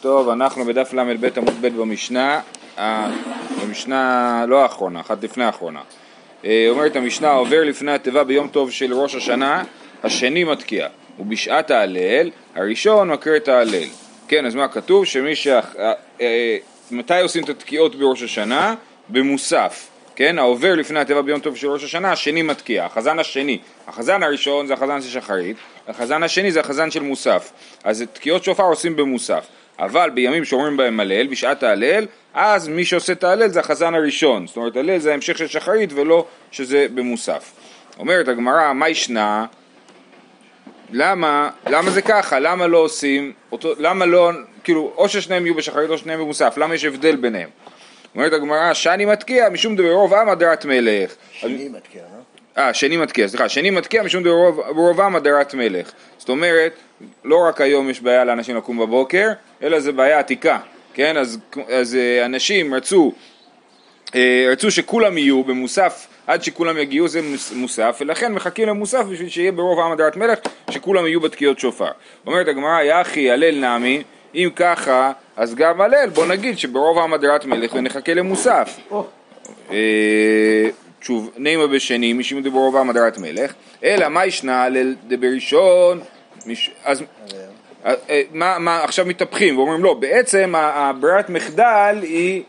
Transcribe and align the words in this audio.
טוב, 0.00 0.28
אנחנו 0.28 0.64
בדף 0.64 0.92
ל"ב 0.92 1.28
עמוד 1.36 1.54
ב' 1.60 1.66
במשנה, 1.66 2.40
במשנה 3.62 4.44
לא 4.48 4.62
האחרונה, 4.62 5.00
אחת 5.00 5.24
לפני 5.24 5.44
האחרונה. 5.44 5.80
אה, 6.44 6.66
אומרת 6.70 6.96
המשנה, 6.96 7.30
עובר 7.30 7.64
לפני 7.64 7.92
התיבה 7.92 8.24
ביום 8.24 8.48
טוב 8.48 8.70
של 8.70 8.94
ראש 8.94 9.14
השנה, 9.14 9.62
השני 10.02 10.44
מתקיע, 10.44 10.88
ובשעת 11.18 11.70
ההלל, 11.70 12.30
הראשון 12.54 13.10
מקריא 13.10 13.36
את 13.36 13.48
ההלל. 13.48 13.88
כן, 14.28 14.46
אז 14.46 14.54
מה 14.54 14.68
כתוב? 14.68 15.04
שמי 15.04 15.36
ש... 15.36 15.46
אה, 15.46 15.92
אה, 16.20 16.56
מתי 16.90 17.20
עושים 17.20 17.44
את 17.44 17.48
התקיעות 17.48 17.94
בראש 17.94 18.22
השנה? 18.22 18.74
במוסף. 19.08 19.88
כן, 20.16 20.38
העובר 20.38 20.74
לפני 20.74 21.00
התיבה 21.00 21.22
ביום 21.22 21.40
טוב 21.40 21.56
של 21.56 21.70
ראש 21.70 21.84
השנה, 21.84 22.12
השני 22.12 22.42
מתקיע, 22.42 22.84
החזן 22.84 23.18
השני. 23.18 23.58
החזן 23.88 24.22
הראשון 24.22 24.66
זה 24.66 24.74
החזן 24.74 25.02
של 25.02 25.08
שחרית, 25.08 25.56
החזן 25.88 26.22
השני 26.22 26.52
זה 26.52 26.60
החזן 26.60 26.90
של 26.90 27.02
מוסף. 27.02 27.52
אז 27.84 28.04
תקיעות 28.12 28.44
שופר 28.44 28.64
עושים 28.64 28.96
במוסף. 28.96 29.46
אבל 29.80 30.10
בימים 30.10 30.44
שאומרים 30.44 30.76
בהם 30.76 31.00
הלל, 31.00 31.26
בשעת 31.26 31.62
ההלל, 31.62 32.06
אז 32.34 32.68
מי 32.68 32.84
שעושה 32.84 33.12
את 33.12 33.24
ההלל 33.24 33.48
זה 33.48 33.60
החזן 33.60 33.94
הראשון. 33.94 34.46
זאת 34.46 34.56
אומרת, 34.56 34.76
הלל 34.76 34.98
זה 34.98 35.14
המשך 35.14 35.38
של 35.38 35.46
שחרית 35.46 35.92
ולא 35.92 36.26
שזה 36.50 36.86
במוסף. 36.94 37.52
אומרת 37.98 38.28
הגמרא, 38.28 38.72
מה 38.72 38.88
ישנה? 38.88 39.46
למה, 40.92 41.50
למה 41.66 41.90
זה 41.90 42.02
ככה? 42.02 42.38
למה 42.38 42.66
לא 42.66 42.78
עושים, 42.78 43.32
אותו, 43.52 43.72
למה 43.78 44.06
לא, 44.06 44.30
כאילו, 44.64 44.92
או 44.96 45.08
ששניהם 45.08 45.46
יהיו 45.46 45.54
בשחרית 45.54 45.90
או 45.90 45.98
שניהם 45.98 46.20
במוסף, 46.20 46.54
למה 46.58 46.74
יש 46.74 46.84
הבדל 46.84 47.16
ביניהם? 47.16 47.48
אומרת 48.14 48.32
הגמרא, 48.32 48.74
שאני 48.74 49.04
מתקיע 49.04 49.48
משום 49.48 49.76
דברוב 49.76 50.14
עמא 50.14 50.34
דרת 50.34 50.64
מלך. 50.64 51.14
שני 51.32 51.68
מתקיע, 51.68 52.02
לא? 52.02 52.19
אה, 52.58 52.74
שני 52.74 52.96
מתקיע, 52.96 53.28
סליחה, 53.28 53.48
שני 53.48 53.70
מתקיע 53.70 54.02
משום 54.02 54.22
דברוב 54.22 55.00
עמא 55.00 55.18
דרת 55.18 55.54
מלך. 55.54 55.92
זאת 56.18 56.28
אומרת, 56.28 56.72
לא 57.24 57.36
רק 57.48 57.60
היום 57.60 57.90
יש 57.90 58.00
בעיה 58.00 58.24
לאנשים 58.24 58.56
לקום 58.56 58.78
בבוקר, 58.78 59.28
אלא 59.62 59.80
זה 59.80 59.92
בעיה 59.92 60.18
עתיקה, 60.18 60.58
כן? 60.94 61.16
אז, 61.16 61.38
אז 61.68 61.94
אה, 61.94 62.24
אנשים 62.24 62.74
רצו, 62.74 63.12
אה, 64.14 64.46
רצו 64.52 64.70
שכולם 64.70 65.18
יהיו 65.18 65.44
במוסף 65.44 66.06
עד 66.26 66.42
שכולם 66.42 66.78
יגיעו 66.78 67.08
זה 67.08 67.20
מוסף, 67.54 67.98
ולכן 68.00 68.32
מחכים 68.32 68.68
למוסף 68.68 69.04
בשביל 69.04 69.28
שיהיה 69.28 69.52
ברוב 69.52 69.80
עם 69.80 69.92
הדרת 69.92 70.16
מלך, 70.16 70.38
שכולם 70.70 71.06
יהיו 71.06 71.20
בתקיעות 71.20 71.58
שופר. 71.58 71.90
אומרת 72.26 72.48
הגמרא, 72.48 72.82
יחי 72.82 73.30
הלל 73.30 73.78
נמי, 73.78 74.02
אם 74.34 74.48
ככה, 74.56 75.12
אז 75.36 75.54
גם 75.54 75.80
הלל, 75.80 76.08
בוא 76.14 76.26
נגיד 76.26 76.58
שברוב 76.58 76.98
עם 76.98 77.14
הדרת 77.14 77.44
מלך 77.44 77.74
ונחכה 77.74 78.14
למוסף. 78.14 78.78
שוב, 81.00 81.30
נימה 81.36 81.66
בשני, 81.66 82.12
משום 82.12 82.42
דברוב 82.42 82.76
עם 82.76 82.90
הדרת 82.90 83.18
מלך, 83.18 83.52
אלא 83.84 84.08
מה 84.08 84.26
ישנה 84.26 84.66
דבראשון, 85.08 86.00
אז 86.84 87.02
אה, 87.84 87.94
אה, 88.10 88.22
מה, 88.32 88.58
מה, 88.58 88.84
עכשיו 88.84 89.06
מתהפכים 89.06 89.58
ואומרים 89.58 89.84
לא, 89.84 89.94
בעצם 89.94 90.54
הברירת 90.56 91.30
מחדל 91.30 91.98
היא 92.02 92.42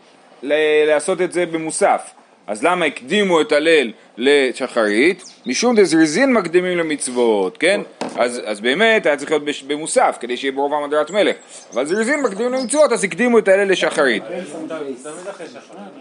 לעשות 0.86 1.20
את 1.20 1.32
זה 1.32 1.46
במוסף. 1.46 2.10
אז 2.46 2.64
למה 2.64 2.84
הקדימו 2.84 3.40
את 3.40 3.52
הלל 3.52 3.90
לשחרית? 4.18 5.22
משום 5.46 5.76
דזריזין 5.76 6.32
מקדימים 6.32 6.78
למצוות, 6.78 7.58
כן? 7.58 7.80
אז, 8.16 8.40
אז 8.44 8.60
באמת 8.60 9.06
היה 9.06 9.16
צריך 9.16 9.30
להיות 9.30 9.42
במוסף 9.66 10.16
כדי 10.20 10.36
שיהיה 10.36 10.52
ברוב 10.52 10.74
המדרת 10.74 11.10
מלך 11.10 11.36
אבל 11.74 11.86
זריזין 11.86 12.22
מקדימים 12.22 12.52
למצוות 12.52 12.92
אז 12.92 13.04
הקדימו 13.04 13.38
את 13.38 13.48
הלל 13.48 13.70
לשחרית 13.70 14.22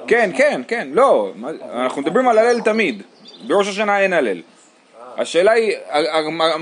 כן, 0.08 0.31
כן, 0.38 0.62
כן, 0.67 0.88
לא, 0.94 1.34
אנחנו 1.73 2.02
מדברים 2.02 2.28
על 2.28 2.38
הלל 2.38 2.62
תמיד 2.62 3.03
בראש 3.47 3.67
השנה 3.67 4.00
אין 4.00 4.14
הלל 4.14 4.42
השאלה 5.17 5.52
היא, 5.52 5.73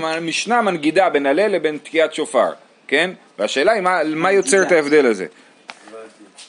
המשנה 0.02 0.62
מנגידה 0.62 1.08
בין 1.08 1.26
הלל 1.26 1.48
לבין 1.48 1.78
תקיעת 1.78 2.14
שופר, 2.14 2.50
כן? 2.88 3.10
והשאלה 3.38 3.72
היא 3.72 3.80
מה, 3.80 4.00
מה 4.04 4.32
יוצר 4.32 4.62
את 4.62 4.72
ההבדל 4.72 5.06
הזה 5.06 5.26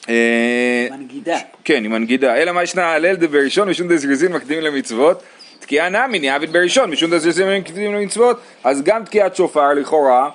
מנגידה. 0.08 1.38
כן, 1.64 1.82
היא 1.82 1.90
מנגידה. 1.90 2.36
אלא 2.36 2.52
מה 2.52 2.62
ישנה 2.62 2.92
הלל 2.92 3.14
דבראשון 3.14 3.68
משום 3.68 3.88
דזריזין 3.88 4.32
מקדימים 4.32 4.64
למצוות. 4.64 5.22
תקיעה 5.60 5.88
נמי 5.88 6.18
נעבד 6.18 6.52
בראשון 6.52 6.90
משום 6.90 7.10
דזריזין 7.10 7.58
מקדימים 7.60 7.94
למצוות. 7.94 8.40
אז 8.64 8.82
גם 8.82 9.04
תקיעת 9.04 9.36
שופר 9.36 9.72
לכאורה, 9.72 10.30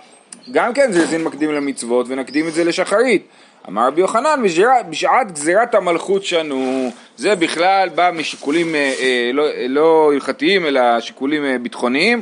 גם 0.51 0.73
כן 0.73 0.91
זריזין 0.91 1.23
מקדימים 1.23 1.55
למצוות 1.55 2.05
ונקדים 2.09 2.47
את 2.47 2.53
זה 2.53 2.63
לשחרית. 2.63 3.27
אמר 3.67 3.87
רבי 3.87 4.01
יוחנן, 4.01 4.43
בשעת 4.89 5.31
גזירת 5.31 5.75
המלכות 5.75 6.23
שנו, 6.23 6.91
זה 7.17 7.35
בכלל 7.35 7.89
בא 7.95 8.11
משיקולים 8.13 8.75
אה, 8.75 8.93
אה, 8.99 9.31
לא, 9.33 9.43
לא 9.69 10.11
הלכתיים 10.13 10.65
אלא 10.65 10.99
שיקולים 10.99 11.45
אה, 11.45 11.57
ביטחוניים, 11.57 12.21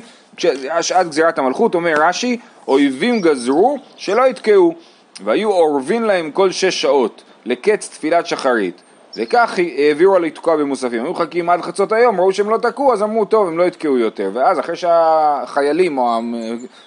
שעת 0.82 1.10
גזירת 1.10 1.40
המלכות, 1.40 1.76
אומר 1.76 1.94
רש"י, 1.98 2.38
אויבים 2.68 3.22
גזרו 3.22 3.78
שלא 3.98 4.28
יתקעו, 4.28 4.76
והיו 5.24 5.52
אורבין 5.52 6.04
להם 6.04 6.32
כל 6.32 6.52
שש 6.52 6.82
שעות, 6.82 7.24
לקץ 7.46 7.90
תפילת 7.90 8.26
שחרית. 8.26 8.82
וכך 9.18 9.60
העבירו 9.78 10.20
לתקוע 10.20 10.56
במוספים. 10.56 11.04
היו 11.04 11.12
מחכים 11.12 11.50
עד 11.50 11.62
חצות 11.62 11.92
היום, 11.92 12.20
ראו 12.20 12.34
שהם 12.34 12.50
לא 12.50 12.58
תקעו, 12.58 12.94
אז 12.94 13.04
אמרו, 13.04 13.26
טוב, 13.26 13.48
הם 13.48 13.58
לא 13.58 13.64
יתקעו 13.64 13.98
יותר. 13.98 14.30
ואז 14.34 14.60
אחרי 14.60 14.76
שהחיילים 14.76 16.00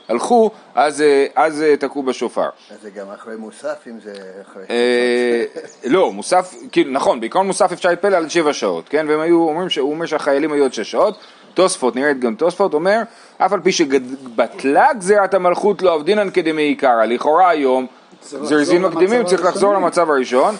הלכו, 0.08 0.50
אז, 0.74 1.04
אז 1.34 1.64
תקעו 1.78 2.02
בשופר. 2.02 2.48
אז 2.70 2.82
זה 2.82 2.90
גם 2.90 3.06
אחרי 3.14 3.36
מוסף, 3.36 3.84
אם 3.86 4.00
זה 4.00 4.12
אחרי... 4.42 4.62
אה, 4.70 5.44
לא, 5.84 6.12
מוסף, 6.12 6.54
כאילו, 6.72 6.92
נכון, 6.92 7.20
בעיקרון 7.20 7.46
מוסף 7.46 7.72
אפשר 7.72 7.88
להתפלל 7.88 8.14
על 8.14 8.28
שבע 8.28 8.52
שעות, 8.52 8.88
כן? 8.88 9.06
והם 9.08 9.20
היו 9.20 9.48
אומרים, 9.48 9.68
הוא 9.80 9.90
אומר 9.90 10.06
שהחיילים 10.06 10.52
היו 10.52 10.62
עוד 10.62 10.72
שש 10.72 10.90
שעות. 10.90 11.18
תוספות, 11.54 11.96
נראית 11.96 12.20
גם 12.20 12.34
תוספות, 12.34 12.74
אומר, 12.74 13.00
אף 13.38 13.52
על 13.52 13.60
פי 13.60 13.72
שבטלה 13.72 14.86
גזירת 14.98 15.34
המלכות 15.34 15.82
לא 15.82 15.94
עבדינן 15.94 16.30
כדמי 16.30 16.62
עיקרא. 16.62 17.04
לכאורה 17.04 17.48
היום, 17.48 17.86
זרזין 18.22 18.82
מקדימים 18.82 19.24
צריך 19.24 19.44
לחזור 19.44 19.74
למצב 19.74 20.10
הראשון. 20.10 20.54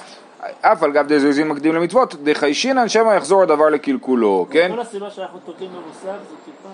אף 0.61 0.83
על 0.83 0.93
גב 0.93 1.07
דזריזין 1.07 1.49
מקדים 1.49 1.75
למצוות, 1.75 2.15
דחיישינן 2.23 2.89
שמא 2.89 3.13
יחזור 3.13 3.43
הדבר 3.43 3.69
לקלקולו, 3.69 4.47
כן? 4.51 4.71
כל 4.75 4.81
הסיבה 4.81 5.11
שאנחנו 5.11 5.39
תוקעים 5.45 5.71
במושג 5.71 6.19
זה 6.31 6.35
טיפה... 6.45 6.69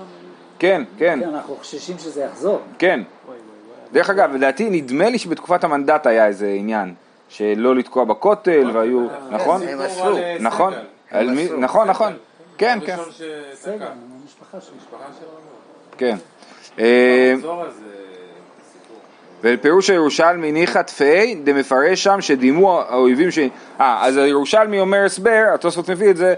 כן, 0.59 0.83
כן. 0.99 1.21
כן, 1.21 1.28
אנחנו 1.28 1.56
חוששים 1.56 1.99
שזה 1.99 2.22
יחזור. 2.22 2.61
כן. 2.78 3.03
דרך 3.93 4.11
אגב, 4.11 4.34
לדעתי, 4.34 4.71
נדמה 4.71 5.09
לי 5.11 5.19
שבתקופת 5.19 5.65
המנדט 5.65 6.06
היה 6.06 6.27
איזה 6.27 6.49
עניין, 6.49 6.95
שלא 7.28 7.77
לתקוע 7.77 8.05
בכותל, 8.05 8.71
והיו, 8.72 9.06
נכון? 9.31 9.62
הם 9.62 9.81
אסרו. 9.81 10.19
נכון, 10.41 10.75
נכון, 11.59 11.89
נכון. 11.89 12.12
כן, 12.59 12.78
כן. 12.87 12.97
בסדר, 13.53 13.89
המשפחה 14.22 14.59
שלי. 14.61 14.77
כן. 15.99 16.16
אה, 19.44 19.50
ולפירוש 19.50 19.91
הירושלמי 19.91 20.53
ניחא 20.53 20.82
תפי 20.82 21.34
דמפרש 21.44 22.03
שם 22.03 22.21
שדימו 22.21 22.81
האויבים 22.81 23.31
ש... 23.31 23.38
אה, 23.81 24.06
אז 24.06 24.16
הירושלמי 24.16 24.81
אומר 24.81 25.05
הסבר, 25.05 25.44
התוספות 25.55 25.91
מביא 25.91 26.10
את 26.10 26.16
זה, 26.16 26.34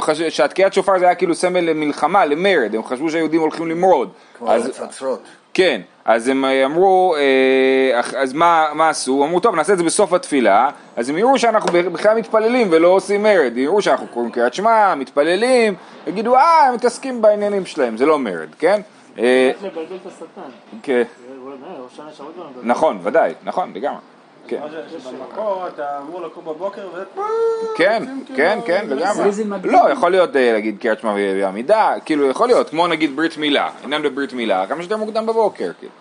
חש... 0.00 0.22
שהתקיעת 0.22 0.74
שופר 0.74 0.98
זה 0.98 1.04
היה 1.04 1.14
כאילו 1.14 1.34
סמל 1.34 1.60
למלחמה, 1.60 2.24
למרד, 2.24 2.74
הם 2.74 2.84
חשבו 2.84 3.10
שהיהודים 3.10 3.40
הולכים 3.40 3.66
למרוד. 3.66 4.08
כמו 4.38 4.52
אז... 4.52 4.66
הצצרות. 4.66 5.22
כן, 5.54 5.80
אז 6.04 6.28
הם 6.28 6.44
אמרו, 6.44 7.16
אה, 7.16 8.00
אז 8.16 8.32
מה, 8.32 8.66
מה 8.74 8.88
עשו? 8.88 9.24
אמרו, 9.24 9.40
טוב, 9.40 9.54
נעשה 9.54 9.72
את 9.72 9.78
זה 9.78 9.84
בסוף 9.84 10.12
התפילה, 10.12 10.70
אז 10.96 11.10
הם 11.10 11.18
יראו 11.18 11.38
שאנחנו 11.38 11.72
בכלל 11.72 12.18
מתפללים 12.18 12.68
ולא 12.70 12.88
עושים 12.88 13.22
מרד, 13.22 13.56
יראו 13.56 13.82
שאנחנו 13.82 14.06
קוראים 14.06 14.30
קריאת 14.30 14.54
שמע, 14.54 14.94
מתפללים, 14.94 15.74
יגידו, 16.06 16.36
אה, 16.36 16.66
הם 16.66 16.74
מתעסקים 16.74 17.22
בעניינים 17.22 17.66
שלהם, 17.66 17.96
זה 17.96 18.06
לא 18.06 18.18
מרד, 18.18 18.48
כן? 18.58 18.80
אה, 19.18 19.50
לבלבל 19.62 19.96
את 20.02 20.06
השטן. 20.06 20.50
כן. 20.82 21.02
נכון, 22.62 22.98
ודאי, 23.02 23.34
נכון, 23.44 23.72
לגמרי. 23.74 24.00
כן. 24.48 24.60
במקור 25.06 25.68
אתה 25.68 25.98
אמור 25.98 26.20
לקום 26.20 26.44
בבוקר 26.44 26.88
ו... 26.94 27.20
כן, 27.76 28.02
כן, 28.36 28.58
כן, 28.66 28.86
לגמרי. 28.88 29.30
לא, 29.64 29.90
יכול 29.92 30.10
להיות, 30.10 30.36
אה, 30.36 30.54
נגיד, 30.56 30.76
קריאת 30.80 31.00
שמע 31.00 31.14
ועמידה, 31.40 31.94
כאילו, 32.04 32.30
יכול 32.30 32.46
להיות, 32.48 32.70
כמו 32.70 32.86
נגיד 32.86 33.16
ברית 33.16 33.36
מילה, 33.36 33.70
עניין 33.84 34.02
בברית 34.02 34.32
מילה, 34.32 34.66
כמה 34.66 34.80
שיותר 34.80 34.96
מוקדם 34.96 35.26
בבוקר, 35.26 35.70
כאילו. 35.78 35.92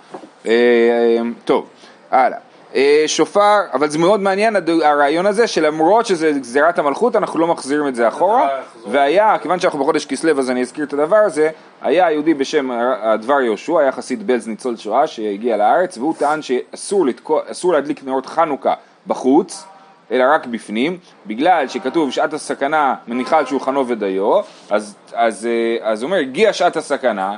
אה, 0.45 1.21
טוב, 1.45 1.67
הלאה. 2.11 2.37
אה, 2.75 3.03
שופר, 3.07 3.59
אבל 3.73 3.89
זה 3.89 3.99
מאוד 3.99 4.19
מעניין 4.19 4.55
הרעיון 4.83 5.25
הזה 5.25 5.47
שלמרות 5.47 6.05
שזה 6.05 6.31
גזירת 6.31 6.79
המלכות 6.79 7.15
אנחנו 7.15 7.39
לא 7.39 7.47
מחזירים 7.47 7.87
את 7.87 7.95
זה 7.95 8.07
אחורה. 8.07 8.49
והיה, 8.87 9.37
כיוון 9.41 9.59
שאנחנו 9.59 9.79
בחודש 9.79 10.05
כסלו 10.05 10.39
אז 10.39 10.51
אני 10.51 10.61
אזכיר 10.61 10.85
את 10.85 10.93
הדבר 10.93 11.15
הזה 11.15 11.49
היה 11.81 12.11
יהודי 12.11 12.33
בשם 12.33 12.71
הדבר 13.01 13.41
יהושע, 13.41 13.79
היה 13.79 13.91
חסיד 13.91 14.27
בלז 14.27 14.47
ניצול 14.47 14.77
שואה 14.77 15.07
שהגיע 15.07 15.57
לארץ 15.57 15.97
והוא 15.97 16.13
טען 16.17 16.41
שאסור 16.41 17.05
לתקוע, 17.05 17.41
להדליק 17.73 18.03
נרות 18.03 18.25
חנוכה 18.25 18.73
בחוץ 19.07 19.65
אלא 20.11 20.23
רק 20.33 20.45
בפנים, 20.45 20.97
בגלל 21.25 21.67
שכתוב 21.67 22.11
שעת 22.11 22.33
הסכנה 22.33 22.95
מניחה 23.07 23.37
על 23.37 23.45
שולחנו 23.45 23.87
ודיו, 23.87 24.39
אז, 24.69 24.95
אז, 25.13 25.45
אה, 25.45 25.91
אז 25.91 26.01
הוא 26.01 26.07
אומר 26.07 26.19
הגיעה 26.19 26.53
שעת 26.53 26.77
הסכנה 26.77 27.35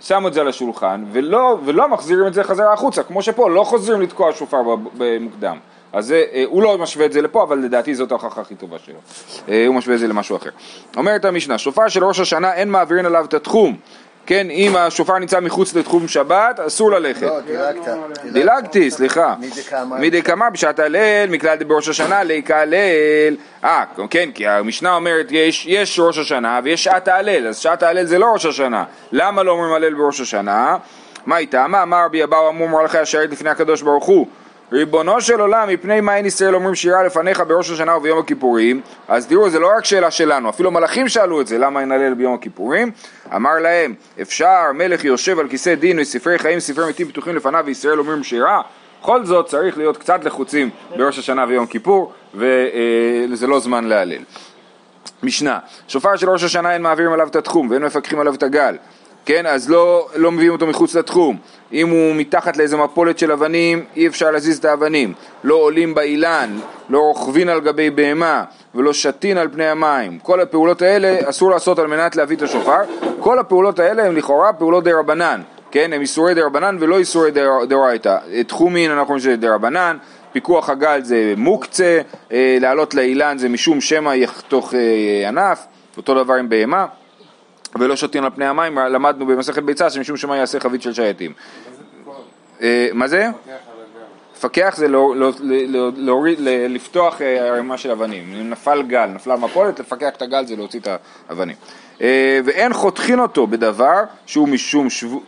שמו 0.00 0.28
את 0.28 0.34
זה 0.34 0.40
על 0.40 0.48
השולחן 0.48 1.04
ולא, 1.12 1.58
ולא 1.64 1.88
מחזירים 1.88 2.26
את 2.26 2.34
זה 2.34 2.44
חזרה 2.44 2.72
החוצה, 2.72 3.02
כמו 3.02 3.22
שפה 3.22 3.50
לא 3.50 3.64
חוזרים 3.64 4.00
לתקוע 4.00 4.32
שופר 4.32 4.58
במוקדם. 4.94 5.58
אז 5.92 6.06
זה, 6.06 6.24
אה, 6.32 6.44
הוא 6.46 6.62
לא 6.62 6.78
משווה 6.78 7.06
את 7.06 7.12
זה 7.12 7.22
לפה, 7.22 7.42
אבל 7.42 7.58
לדעתי 7.58 7.94
זאת 7.94 8.10
ההוכחה 8.10 8.40
הכי 8.40 8.54
טובה 8.54 8.78
שלו. 8.78 8.94
אה, 9.48 9.66
הוא 9.66 9.74
משווה 9.74 9.94
את 9.94 10.00
זה 10.00 10.08
למשהו 10.08 10.36
אחר. 10.36 10.50
אומרת 10.96 11.24
המשנה, 11.24 11.58
שופר 11.58 11.88
של 11.88 12.04
ראש 12.04 12.20
השנה 12.20 12.54
אין 12.54 12.70
מעבירים 12.70 13.06
עליו 13.06 13.24
את 13.24 13.34
התחום, 13.34 13.76
כן, 14.26 14.50
אם 14.50 14.76
השופר 14.76 15.18
נמצא 15.18 15.40
מחוץ 15.40 15.74
לתחום 15.74 16.08
שבת, 16.08 16.60
אסור 16.60 16.90
ללכת. 16.90 17.22
לא, 17.22 17.40
דילגת. 17.40 17.88
דילגתי, 18.32 18.90
סליחה. 18.90 19.34
מדקאמר. 19.40 19.96
מדקאמר 20.00 20.46
בשעת 20.52 20.78
הלל, 20.78 21.26
מכלל 21.28 21.64
בראש 21.64 21.88
השנה 21.88 22.22
להיכלל. 22.22 22.74
אה, 23.64 23.84
כן, 24.10 24.30
כי 24.34 24.46
המשנה 24.46 24.94
אומרת 24.94 25.26
יש, 25.30 25.66
יש 25.66 25.98
ראש 25.98 26.18
השנה 26.18 26.60
ויש 26.64 26.84
שעת 26.84 27.08
ההלל, 27.08 27.46
אז 27.46 27.58
שעת 27.58 27.82
ההלל 27.82 28.04
זה 28.04 28.18
לא 28.18 28.26
ראש 28.26 28.46
השנה. 28.46 28.84
למה 29.12 29.42
לא 29.42 29.50
אומרים 29.52 29.72
הלל 29.72 29.94
בראש 29.94 30.20
השנה? 30.20 30.76
מה 31.26 31.38
איתה? 31.38 31.66
מה 31.66 31.82
אמר 31.82 32.04
רבי 32.04 32.24
אבאו 32.24 32.48
אמור 32.48 32.68
מרדכי 32.68 32.98
השרת 32.98 33.30
לפני 33.30 33.50
הקדוש 33.50 33.82
ברוך 33.82 34.04
הוא? 34.04 34.26
ריבונו 34.72 35.20
של 35.20 35.40
עולם, 35.40 35.68
מפני 35.68 36.00
מה 36.00 36.16
אין 36.16 36.26
ישראל 36.26 36.54
אומרים 36.54 36.74
שירה 36.74 37.02
לפניך 37.02 37.42
בראש 37.48 37.70
השנה 37.70 37.96
וביום 37.96 38.18
הכיפורים? 38.18 38.80
אז 39.08 39.26
תראו, 39.26 39.50
זה 39.50 39.58
לא 39.58 39.70
רק 39.76 39.84
שאלה 39.84 40.10
שלנו, 40.10 40.48
אפילו 40.48 40.70
מלאכים 40.70 41.08
שאלו 41.08 41.40
את 41.40 41.46
זה, 41.46 41.58
למה 41.58 41.80
אין 41.80 41.92
הלל 41.92 42.14
ביום 42.14 42.34
הכיפורים? 42.34 42.90
אמר 43.36 43.54
להם, 43.58 43.94
אפשר 44.22 44.72
מלך 44.74 45.04
יושב 45.04 45.38
על 45.38 45.48
כיסא 45.48 45.74
דין 45.74 45.98
וספרי 46.00 46.38
חיים 46.38 46.58
וספרי 46.58 46.88
מתים 46.88 47.08
פתוחים 47.08 47.36
לפניו 47.36 47.62
וישראל 47.66 47.98
אומרים 47.98 48.24
שירה? 48.24 48.62
בכל 49.00 49.24
זאת 49.24 49.46
צריך 49.46 49.78
להיות 49.78 49.96
קצת 49.96 50.24
לחוצים 50.24 50.70
בראש 50.96 51.18
השנה 51.18 51.44
ויום 51.48 51.66
כיפור, 51.66 52.12
וזה 52.34 53.46
לא 53.46 53.60
זמן 53.60 53.84
להלל. 53.84 54.22
משנה, 55.22 55.58
שופר 55.88 56.16
של 56.16 56.30
ראש 56.30 56.44
השנה 56.44 56.72
אין 56.74 56.82
מעבירים 56.82 57.12
עליו 57.12 57.26
את 57.26 57.36
התחום 57.36 57.70
ואין 57.70 57.84
מפקחים 57.84 58.20
עליו 58.20 58.34
את 58.34 58.42
הגל 58.42 58.76
כן, 59.24 59.46
אז 59.46 59.70
לא, 59.70 60.08
לא 60.16 60.32
מביאים 60.32 60.52
אותו 60.52 60.66
מחוץ 60.66 60.94
לתחום. 60.94 61.36
אם 61.72 61.88
הוא 61.88 62.14
מתחת 62.14 62.56
לאיזה 62.56 62.76
מפולת 62.76 63.18
של 63.18 63.32
אבנים, 63.32 63.84
אי 63.96 64.06
אפשר 64.06 64.30
להזיז 64.30 64.58
את 64.58 64.64
האבנים. 64.64 65.12
לא 65.44 65.54
עולים 65.54 65.94
באילן, 65.94 66.58
לא 66.88 66.98
רוכבין 66.98 67.48
על 67.48 67.60
גבי 67.60 67.90
בהמה, 67.90 68.44
ולא 68.74 68.92
שתין 68.92 69.38
על 69.38 69.48
פני 69.48 69.66
המים. 69.66 70.18
כל 70.18 70.40
הפעולות 70.40 70.82
האלה 70.82 71.18
אסור 71.24 71.50
לעשות 71.50 71.78
על 71.78 71.86
מנת 71.86 72.16
להביא 72.16 72.36
את 72.36 72.42
השופר. 72.42 72.80
כל 73.20 73.38
הפעולות 73.38 73.78
האלה 73.78 74.06
הן 74.06 74.16
לכאורה 74.16 74.52
פעולות 74.52 74.84
דה 74.84 74.98
רבנן. 74.98 75.40
כן, 75.70 75.92
הם 75.92 76.00
איסורי 76.00 76.34
דה 76.34 76.46
רבנן 76.46 76.76
ולא 76.80 76.98
איסורי 76.98 77.30
דאורייתא. 77.68 78.16
תחומין 78.46 78.90
אנחנו 78.90 79.02
אומרים 79.02 79.20
שזה 79.20 79.36
דה 79.36 79.54
רבנן, 79.54 79.96
פיקוח 80.32 80.70
הגל 80.70 81.00
זה 81.02 81.34
מוקצה, 81.36 82.00
אה, 82.32 82.58
לעלות 82.60 82.94
לאילן 82.94 83.38
זה 83.38 83.48
משום 83.48 83.80
שמא 83.80 84.14
יחתוך 84.14 84.74
אה, 84.74 85.28
ענף, 85.28 85.66
אותו 85.96 86.24
דבר 86.24 86.34
עם 86.34 86.48
בהמה. 86.48 86.86
ולא 87.78 87.96
שותים 87.96 88.24
על 88.24 88.30
פני 88.34 88.46
המים, 88.46 88.78
למדנו 88.78 89.26
במסכת 89.26 89.62
ביצה 89.62 89.90
שמשום 89.90 90.16
שמה 90.16 90.36
יעשה 90.36 90.60
חבית 90.60 90.82
של 90.82 90.92
שייטים. 90.92 91.32
אה, 92.62 92.88
מה 92.92 93.08
זה? 93.08 93.28
לפקח 94.36 94.74
זה 94.76 94.88
לא- 94.88 95.14
לא- 95.16 95.32
לא- 95.96 96.26
לפתוח 96.68 97.22
אה, 97.22 97.48
ערימה 97.48 97.78
של 97.78 97.90
אבנים. 97.90 98.34
אם 98.40 98.50
נפל 98.50 98.82
גל, 98.82 99.06
נפלה 99.06 99.36
מפולת, 99.36 99.80
לפקח 99.80 100.08
את 100.16 100.22
הגל 100.22 100.46
זה 100.46 100.56
להוציא 100.56 100.80
את 100.80 100.88
האבנים. 101.28 101.56
אה, 102.00 102.40
ואין 102.44 102.72
חותכין 102.72 103.20
אותו 103.20 103.46
בדבר 103.46 104.02
שהוא 104.26 104.48
משום 104.48 104.90
שבות, 104.90 105.22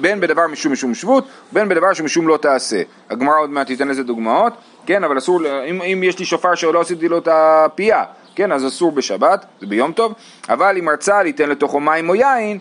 בין 0.00 0.20
בדבר 0.20 0.46
משום 0.46 0.72
משום 0.72 0.94
שבות, 0.94 1.24
בין 1.52 1.68
בדבר 1.68 1.92
שמשום 1.92 2.28
לא 2.28 2.36
תעשה. 2.36 2.82
הגמרא 3.10 3.38
עוד 3.38 3.50
מעט 3.50 3.66
תיתן 3.66 3.88
לזה 3.88 4.02
דוגמאות, 4.02 4.52
כן, 4.86 5.04
אבל 5.04 5.18
אסור, 5.18 5.40
אם, 5.70 5.82
אם 5.82 6.02
יש 6.04 6.18
לי 6.18 6.24
שופר 6.24 6.54
שלא 6.54 6.80
עשיתי 6.80 7.08
לו 7.08 7.18
את 7.18 7.28
הפייה, 7.32 8.04
כן, 8.34 8.52
אז 8.52 8.66
אסור 8.66 8.92
בשבת, 8.92 9.46
זה 9.60 9.66
ביום 9.66 9.92
טוב, 9.92 10.12
אבל 10.48 10.76
אם 10.78 10.88
רצה 10.88 11.22
ליתן 11.22 11.48
לתוכו 11.48 11.80
מים 11.80 12.08
או 12.08 12.14
יין, 12.14 12.58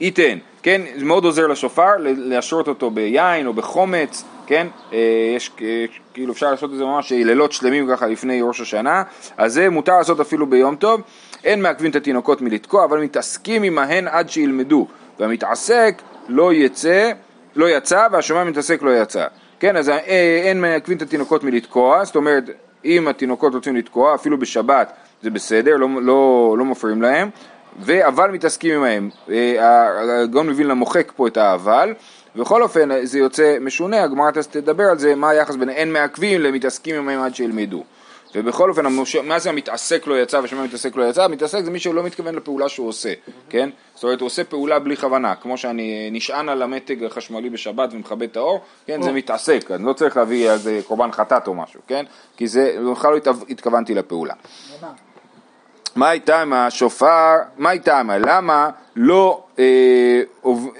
ייתן, 0.00 0.38
כן, 0.62 0.80
זה 0.96 1.04
מאוד 1.04 1.24
עוזר 1.24 1.46
לשופר 1.46 1.90
להשרות 1.98 2.68
אותו 2.68 2.90
ביין 2.90 3.46
או 3.46 3.52
בחומץ, 3.52 4.24
כן, 4.46 4.66
אה, 4.92 4.98
יש, 5.36 5.50
אה, 5.60 5.84
כאילו 6.14 6.32
אפשר 6.32 6.50
לעשות 6.50 6.72
את 6.72 6.76
זה 6.76 6.84
ממש 6.84 7.12
לילות 7.12 7.52
שלמים 7.52 7.88
ככה 7.90 8.06
לפני 8.06 8.42
ראש 8.42 8.60
השנה, 8.60 9.02
אז 9.36 9.52
זה 9.52 9.70
מותר 9.70 9.98
לעשות 9.98 10.20
אפילו 10.20 10.46
ביום 10.46 10.76
טוב, 10.76 11.00
אין 11.44 11.62
מעכבים 11.62 11.90
את 11.90 11.96
התינוקות 11.96 12.42
מלתקוע, 12.42 12.84
אבל 12.84 13.00
מתעסקים 13.00 13.62
עמהן 13.62 14.08
עד 14.08 14.30
שילמדו, 14.30 14.86
והמתעסק 15.18 16.02
לא 16.28 16.52
יצא, 16.52 17.12
לא 17.56 17.70
יצא, 17.70 18.06
והשומע 18.12 18.44
מתעסק 18.44 18.82
לא 18.82 18.90
יצא, 19.02 19.26
כן, 19.60 19.76
אז 19.76 19.88
אה, 19.88 19.98
אין 20.44 20.60
מעכבים 20.60 20.96
את 20.96 21.02
התינוקות 21.02 21.44
מלתקוע, 21.44 22.04
זאת 22.04 22.16
אומרת, 22.16 22.44
אם 22.84 23.08
התינוקות 23.08 23.54
רוצים 23.54 23.76
לתקוע, 23.76 24.14
אפילו 24.14 24.38
בשבת 24.38 24.92
זה 25.22 25.30
בסדר, 25.30 25.76
לא, 25.76 25.88
לא, 26.02 26.54
לא 26.58 26.64
מפריעים 26.64 27.02
להם, 27.02 27.30
ואבל 27.80 28.30
מתעסקים 28.30 28.74
עמהם. 28.74 29.10
אה, 29.30 30.22
הגאון 30.22 30.48
מווילנה 30.48 30.74
מוחק 30.74 31.12
פה 31.16 31.26
את 31.26 31.36
האבל, 31.36 31.94
בכל 32.36 32.62
אופן 32.62 32.88
זה 33.02 33.18
יוצא 33.18 33.56
משונה, 33.60 34.02
הגמרא 34.02 34.30
תדבר 34.50 34.84
על 34.84 34.98
זה, 34.98 35.14
מה 35.14 35.30
היחס 35.30 35.56
בין 35.56 35.68
אין 35.68 35.92
מעכבים 35.92 36.40
למתעסקים 36.40 36.96
עמהם 36.96 37.20
עד 37.20 37.34
שילמדו. 37.34 37.84
ובכל 38.34 38.70
אופן. 38.70 38.86
מה 39.22 39.38
זה 39.38 39.50
המתעסק 39.50 40.06
לא 40.06 40.22
יצא 40.22 40.40
ושמה 40.44 40.64
מתעסק 40.64 40.96
לא 40.96 41.04
יצא? 41.04 41.24
המתעסק 41.24 41.64
זה 41.64 41.70
מי 41.70 41.78
שלא 41.78 42.02
מתכוון 42.02 42.34
לפעולה 42.34 42.68
שהוא 42.68 42.88
עושה, 42.88 43.12
כן? 43.48 43.70
זאת 43.94 44.04
אומרת, 44.04 44.20
הוא 44.20 44.26
עושה 44.26 44.44
פעולה 44.44 44.78
בלי 44.78 44.96
כוונה, 44.96 45.34
כמו 45.34 45.58
שאני 45.58 46.08
נשען 46.12 46.48
על 46.48 46.62
המתג 46.62 47.04
החשמלי 47.04 47.50
בשבת 47.50 47.92
ומכבה 47.92 48.24
את 48.24 48.36
האור, 48.36 48.60
כן? 48.86 49.02
זה 49.02 49.12
מתעסק, 49.12 49.70
אני 49.70 49.84
לא 49.84 49.92
צריך 49.92 50.16
להביא 50.16 50.50
איזה 50.50 50.80
קורבן 50.86 51.12
חטאת 51.12 51.46
או 51.46 51.54
משהו, 51.54 51.80
כן? 51.86 52.04
כי 52.36 52.48
זה, 52.48 52.76
בכלל 52.92 53.12
לא 53.12 53.18
התכוונתי 53.48 53.94
לפעולה. 53.94 54.34
מה 55.96 56.10
עם 56.42 56.52
השופר, 56.52 57.36
מה 57.58 57.70
עם, 57.70 58.10
למה 58.10 58.70
לא 58.96 59.42
אה, 59.58 59.64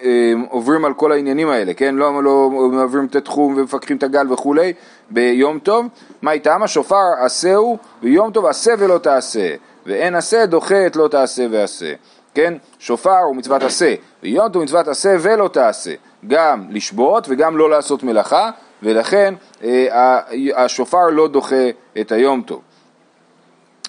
אה, 0.03 0.33
עוברים 0.49 0.85
על 0.85 0.95
כל 0.95 1.13
העניינים 1.13 1.49
האלה, 1.49 1.75
כן? 1.75 1.95
לא, 1.95 2.23
לא 2.23 2.51
מעבירים 2.51 3.07
את 3.07 3.17
התחום 3.17 3.55
ומפקחים 3.57 3.97
את 3.97 4.03
הגל 4.03 4.33
וכולי 4.33 4.73
ביום 5.11 5.59
טוב, 5.59 5.87
מה 6.23 6.33
איתה 6.33 6.55
עם 6.55 6.63
השופר 6.63 7.05
עשהו 7.21 7.79
ביום 8.03 8.31
טוב 8.31 8.47
עשה 8.47 8.73
ולא 8.79 8.99
תעשה, 8.99 9.55
ואין 9.87 10.15
עשה 10.15 10.47
דוחה 10.47 10.87
את 10.87 10.97
לא 10.97 11.09
תעשה 11.09 11.47
ועשה, 11.51 11.93
כן? 12.35 12.55
שופר 12.79 13.19
הוא 13.19 13.37
מצוות 13.37 13.63
עשה, 13.63 13.95
ויום 14.23 14.49
טוב 14.49 14.63
מצוות 14.63 14.89
עשה 14.89 15.17
ולא 15.21 15.49
תעשה, 15.49 15.93
גם 16.27 16.67
לשבות 16.71 17.27
וגם 17.29 17.57
לא 17.57 17.71
לעשות 17.71 18.03
מלאכה, 18.03 18.51
ולכן 18.83 19.35
אה, 19.65 20.19
השופר 20.57 21.07
לא 21.11 21.29
דוחה 21.29 21.71
את 22.01 22.13
היום 22.13 22.43
טוב. 22.43 22.61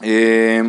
אה, 0.03 0.61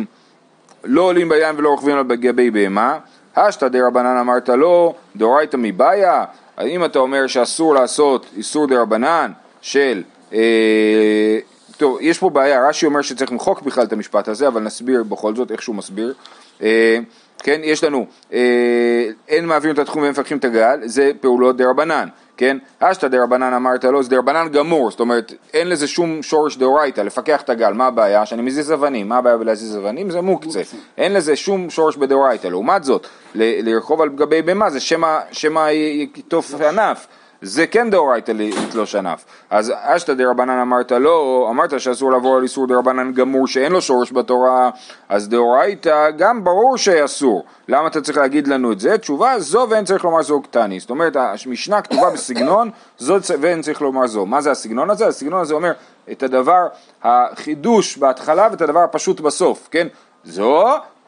לא 0.83 1.01
עולים 1.01 1.29
בים 1.29 1.55
ולא 1.57 1.69
רוכבים 1.69 1.97
על 1.97 2.03
גבי 2.03 2.51
בהמה, 2.51 2.97
השתא 3.35 3.67
דרבנן 3.67 4.17
אמרת 4.17 4.49
לא, 4.49 4.93
דאורייתא 5.15 5.57
מבעיה, 5.59 6.23
האם 6.57 6.85
אתה 6.85 6.99
אומר 6.99 7.27
שאסור 7.27 7.73
לעשות 7.73 8.25
איסור 8.37 8.67
דרבנן 8.67 9.31
של, 9.61 10.03
אה, 10.33 11.39
טוב, 11.77 11.97
יש 12.01 12.19
פה 12.19 12.29
בעיה, 12.29 12.67
רש"י 12.67 12.85
אומר 12.85 13.01
שצריך 13.01 13.31
למחוק 13.31 13.61
בכלל 13.61 13.83
את 13.83 13.93
המשפט 13.93 14.27
הזה, 14.27 14.47
אבל 14.47 14.61
נסביר 14.61 15.03
בכל 15.03 15.35
זאת 15.35 15.51
איך 15.51 15.61
שהוא 15.61 15.75
מסביר. 15.75 16.13
אה, 16.61 16.97
כן, 17.39 17.61
יש 17.63 17.83
לנו, 17.83 18.05
אה, 18.33 19.07
אין 19.27 19.45
מעבירים 19.45 19.73
את 19.73 19.79
התחום 19.79 20.01
ואין 20.01 20.11
מפקחים 20.11 20.37
את 20.37 20.45
הגל, 20.45 20.79
זה 20.83 21.11
פעולות 21.21 21.57
דרבנן, 21.57 22.07
כן? 22.43 22.57
אשתא 22.79 23.07
דרבנן 23.07 23.53
אמרת 23.53 23.83
לא, 23.85 24.01
זה 24.03 24.09
דרבנן 24.09 24.47
גמור, 24.49 24.91
זאת 24.91 24.99
אומרת, 24.99 25.33
אין 25.53 25.69
לזה 25.69 25.87
שום 25.87 26.23
שורש 26.23 26.57
דאורייתא, 26.57 27.01
לפקח 27.01 27.41
את 27.41 27.49
הגל, 27.49 27.73
מה 27.73 27.87
הבעיה? 27.87 28.25
שאני 28.25 28.41
מזיז 28.41 28.73
אבנים, 28.73 29.09
מה 29.09 29.17
הבעיה 29.17 29.37
בלהזיז 29.37 29.77
אבנים? 29.77 30.09
זה 30.11 30.21
מוקצה, 30.21 30.61
אין 30.97 31.13
לזה 31.13 31.35
שום 31.35 31.69
שורש 31.69 31.95
בדאורייתא, 31.97 32.47
לעומת 32.47 32.83
זאת, 32.83 33.07
לרכוב 33.35 34.01
על 34.01 34.09
גבי 34.09 34.41
בהמה 34.41 34.69
זה 34.69 34.79
שמא 34.79 35.19
שמא 35.31 35.69
י- 35.69 36.09
יטוף 36.15 36.61
ענף. 36.61 37.07
זה 37.43 37.67
כן 37.67 37.89
דאורייתא 37.89 38.31
לתלוש 38.35 38.95
ענף. 38.95 39.25
אז 39.49 39.73
אשתא 39.81 40.13
דרבנן 40.13 40.59
אמרת 40.59 40.91
לא, 40.91 41.47
אמרת 41.49 41.79
שאסור 41.79 42.11
לעבור 42.11 42.37
על 42.37 42.43
איסור 42.43 42.67
דרבנן 42.67 43.13
גמור 43.13 43.47
שאין 43.47 43.71
לו 43.71 43.81
שורש 43.81 44.11
בתורה, 44.11 44.69
אז 45.09 45.29
דאורייתא 45.29 46.09
גם 46.17 46.43
ברור 46.43 46.77
שאסור. 46.77 47.43
למה 47.67 47.87
אתה 47.87 48.01
צריך 48.01 48.17
להגיד 48.17 48.47
לנו 48.47 48.71
את 48.71 48.79
זה? 48.79 48.97
תשובה 48.97 49.39
זו 49.39 49.67
ואין 49.69 49.85
צריך 49.85 50.03
לומר 50.03 50.21
זו 50.21 50.41
קטני. 50.41 50.79
זאת 50.79 50.89
אומרת, 50.89 51.15
המשנה 51.15 51.81
כתובה 51.81 52.09
בסגנון 52.09 52.69
זו 52.97 53.17
ואין 53.41 53.61
צריך 53.61 53.81
לומר 53.81 54.07
זו. 54.07 54.25
מה 54.25 54.41
זה 54.41 54.51
הסגנון 54.51 54.89
הזה? 54.89 55.07
הסגנון 55.07 55.41
הזה 55.41 55.53
אומר 55.53 55.71
את 56.11 56.23
הדבר, 56.23 56.67
החידוש 57.03 57.97
בהתחלה 57.97 58.47
ואת 58.51 58.61
הדבר 58.61 58.79
הפשוט 58.79 59.19
בסוף, 59.19 59.67
כן? 59.71 59.87
זו 60.23 60.65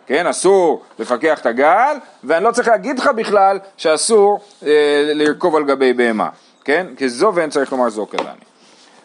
כן, 0.07 0.27
אסור 0.27 0.81
לפקח 0.99 1.39
את 1.39 1.45
הגל, 1.45 1.97
ואני 2.23 2.43
לא 2.43 2.51
צריך 2.51 2.67
להגיד 2.67 2.99
לך 2.99 3.07
בכלל 3.15 3.59
שאסור 3.77 4.39
אה, 4.65 5.11
לרכוב 5.13 5.55
על 5.55 5.63
גבי 5.63 5.93
בהמה, 5.93 6.29
כן? 6.63 6.87
כי 6.97 7.09
זו 7.09 7.31
ואין 7.35 7.49
צריך 7.49 7.71
לומר 7.71 7.89
זו 7.89 8.07
כדני. 8.07 8.45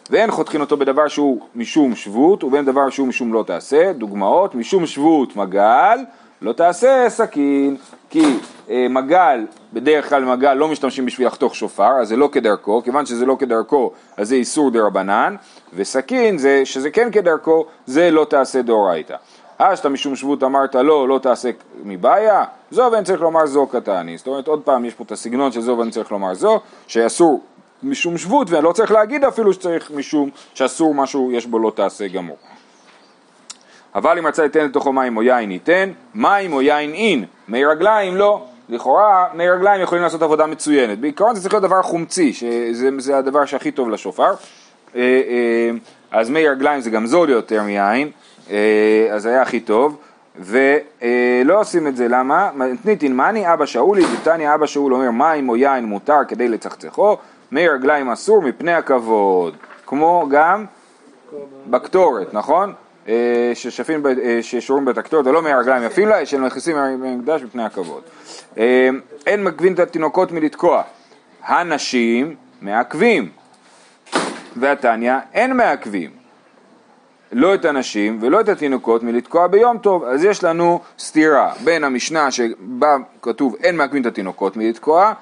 ואין 0.09 0.31
חותכין 0.31 0.61
אותו 0.61 0.77
בדבר 0.77 1.07
שהוא 1.07 1.41
משום 1.55 1.95
שבות, 1.95 2.43
ובין 2.43 2.65
דבר 2.65 2.89
שהוא 2.89 3.07
משום 3.07 3.33
לא 3.33 3.43
תעשה, 3.47 3.93
דוגמאות, 3.93 4.55
משום 4.55 4.85
שבות 4.85 5.35
מגל, 5.35 5.99
לא 6.41 6.53
תעשה 6.53 7.09
סכין, 7.09 7.77
כי 8.09 8.23
אה, 8.69 8.87
מגל, 8.89 9.45
בדרך 9.73 10.09
כלל 10.09 10.25
מגל 10.25 10.53
לא 10.53 10.67
משתמשים 10.67 11.05
בשביל 11.05 11.27
לחתוך 11.27 11.55
שופר, 11.55 11.91
אז 12.01 12.07
זה 12.07 12.15
לא 12.15 12.29
כדרכו, 12.31 12.81
כיוון 12.83 13.05
שזה 13.05 13.25
לא 13.25 13.35
כדרכו, 13.39 13.91
אז 14.17 14.29
זה 14.29 14.35
איסור 14.35 14.71
דרבנן, 14.71 15.35
וסכין, 15.73 16.37
זה, 16.37 16.61
שזה 16.65 16.89
כן 16.89 17.11
כדרכו, 17.11 17.65
זה 17.85 18.11
לא 18.11 18.25
תעשה 18.29 18.61
דאורייתא. 18.61 19.15
אשתא 19.61 19.87
משום 19.87 20.15
שבות 20.15 20.43
אמרת 20.43 20.75
לא, 20.75 21.07
לא 21.07 21.19
תעשה 21.19 21.49
מבעיה, 21.83 22.43
זו 22.71 22.89
ואין 22.91 23.03
צריך 23.03 23.21
לומר 23.21 23.45
זו 23.45 23.67
קטני. 23.67 24.17
זאת 24.17 24.27
אומרת, 24.27 24.47
עוד 24.47 24.61
פעם 24.61 24.85
יש 24.85 24.93
פה 24.93 25.03
את 25.03 25.11
הסגנון 25.11 25.51
של 25.51 25.61
זו 25.61 25.77
ואין 25.77 25.89
צריך 25.89 26.11
לומר 26.11 26.33
זו, 26.33 26.59
שאסור 26.87 27.41
משום 27.83 28.17
שבות, 28.17 28.49
ואני 28.49 28.63
לא 28.63 28.71
צריך 28.71 28.91
להגיד 28.91 29.23
אפילו 29.23 29.53
שצריך 29.53 29.91
משום 29.91 30.29
שאסור 30.53 30.93
משהו 30.93 31.31
יש 31.31 31.45
בו 31.45 31.59
לא 31.59 31.71
תעשה 31.75 32.07
גמור. 32.07 32.37
אבל 33.95 34.17
אם 34.17 34.27
רצה 34.27 34.43
ליתן 34.43 34.65
לתוכו 34.65 34.93
מים 34.93 35.17
או 35.17 35.23
יין 35.23 35.51
ייתן, 35.51 35.91
מים 36.15 36.53
או 36.53 36.61
יין 36.61 36.93
אין, 36.93 37.25
מי 37.47 37.65
רגליים 37.65 38.15
לא. 38.15 38.45
לכאורה 38.69 39.27
מי 39.33 39.49
רגליים 39.49 39.81
יכולים 39.81 40.03
לעשות 40.03 40.21
עבודה 40.21 40.45
מצוינת. 40.45 40.99
בעיקרון 40.99 41.35
זה 41.35 41.41
צריך 41.41 41.53
להיות 41.53 41.63
דבר 41.63 41.81
חומצי, 41.81 42.33
שזה 42.33 42.89
זה 42.97 43.17
הדבר 43.17 43.45
שהכי 43.45 43.71
טוב 43.71 43.89
לשופר. 43.89 44.33
אה, 44.95 45.01
אה, 45.01 45.71
אז 46.11 46.29
מי 46.29 46.47
רגליים 46.47 46.81
זה 46.81 46.89
גם 46.89 47.05
זול 47.05 47.29
יותר 47.29 47.63
מיין, 47.63 48.11
אז 49.11 49.25
היה 49.25 49.41
הכי 49.41 49.59
טוב. 49.59 49.97
ולא 50.39 51.59
עושים 51.59 51.87
את 51.87 51.95
זה, 51.95 52.07
למה? 52.07 52.49
מתניתין 52.55 53.15
מאני 53.15 53.53
אבא 53.53 53.65
שאולי, 53.65 54.03
דתניא 54.05 54.53
אבא 54.55 54.65
שאול 54.65 54.93
אומר 54.93 55.11
מים 55.11 55.49
או 55.49 55.57
יין 55.57 55.85
מותר 55.85 56.19
כדי 56.27 56.47
לצחצחו, 56.47 57.17
מי 57.51 57.67
רגליים 57.67 58.09
אסור 58.09 58.41
מפני 58.41 58.73
הכבוד, 58.73 59.57
כמו 59.85 60.27
גם 60.29 60.65
בקטורת, 61.67 62.33
נכון? 62.33 62.73
אה, 63.07 63.51
ששפים, 63.53 64.05
אה, 64.05 64.39
ששורים 64.41 64.85
בתקטורת, 64.85 65.27
ולא 65.27 65.41
מי 65.41 65.53
רגליים 65.53 65.83
יפים 65.83 66.07
לה, 66.07 66.25
של 66.25 66.41
מכניסים 66.41 66.77
במקדש 66.77 67.43
מפני 67.43 67.63
הכבוד. 67.63 68.01
אה, 68.57 68.89
אין 69.27 69.43
מקבין 69.43 69.73
את 69.73 69.79
התינוקות 69.79 70.31
מלתקוע, 70.31 70.81
הנשים 71.43 72.35
מעכבים, 72.61 73.29
והתניא 74.55 75.13
אין 75.33 75.57
מעכבים. 75.57 76.20
לא 77.31 77.55
את 77.55 77.65
הנשים 77.65 78.17
ולא 78.21 78.41
את 78.41 78.49
התינוקות 78.49 79.03
מלתקוע 79.03 79.47
ביום 79.47 79.77
טוב. 79.77 80.03
אז 80.03 80.23
יש 80.23 80.43
לנו 80.43 80.79
סתירה 80.99 81.53
בין 81.63 81.83
המשנה 81.83 82.31
שבה 82.31 82.97
כתוב 83.21 83.55
אין 83.63 83.77
מעכבים 83.77 84.01
את 84.01 84.05
התינוקות 84.07 84.57
מלתקוע 84.57 85.13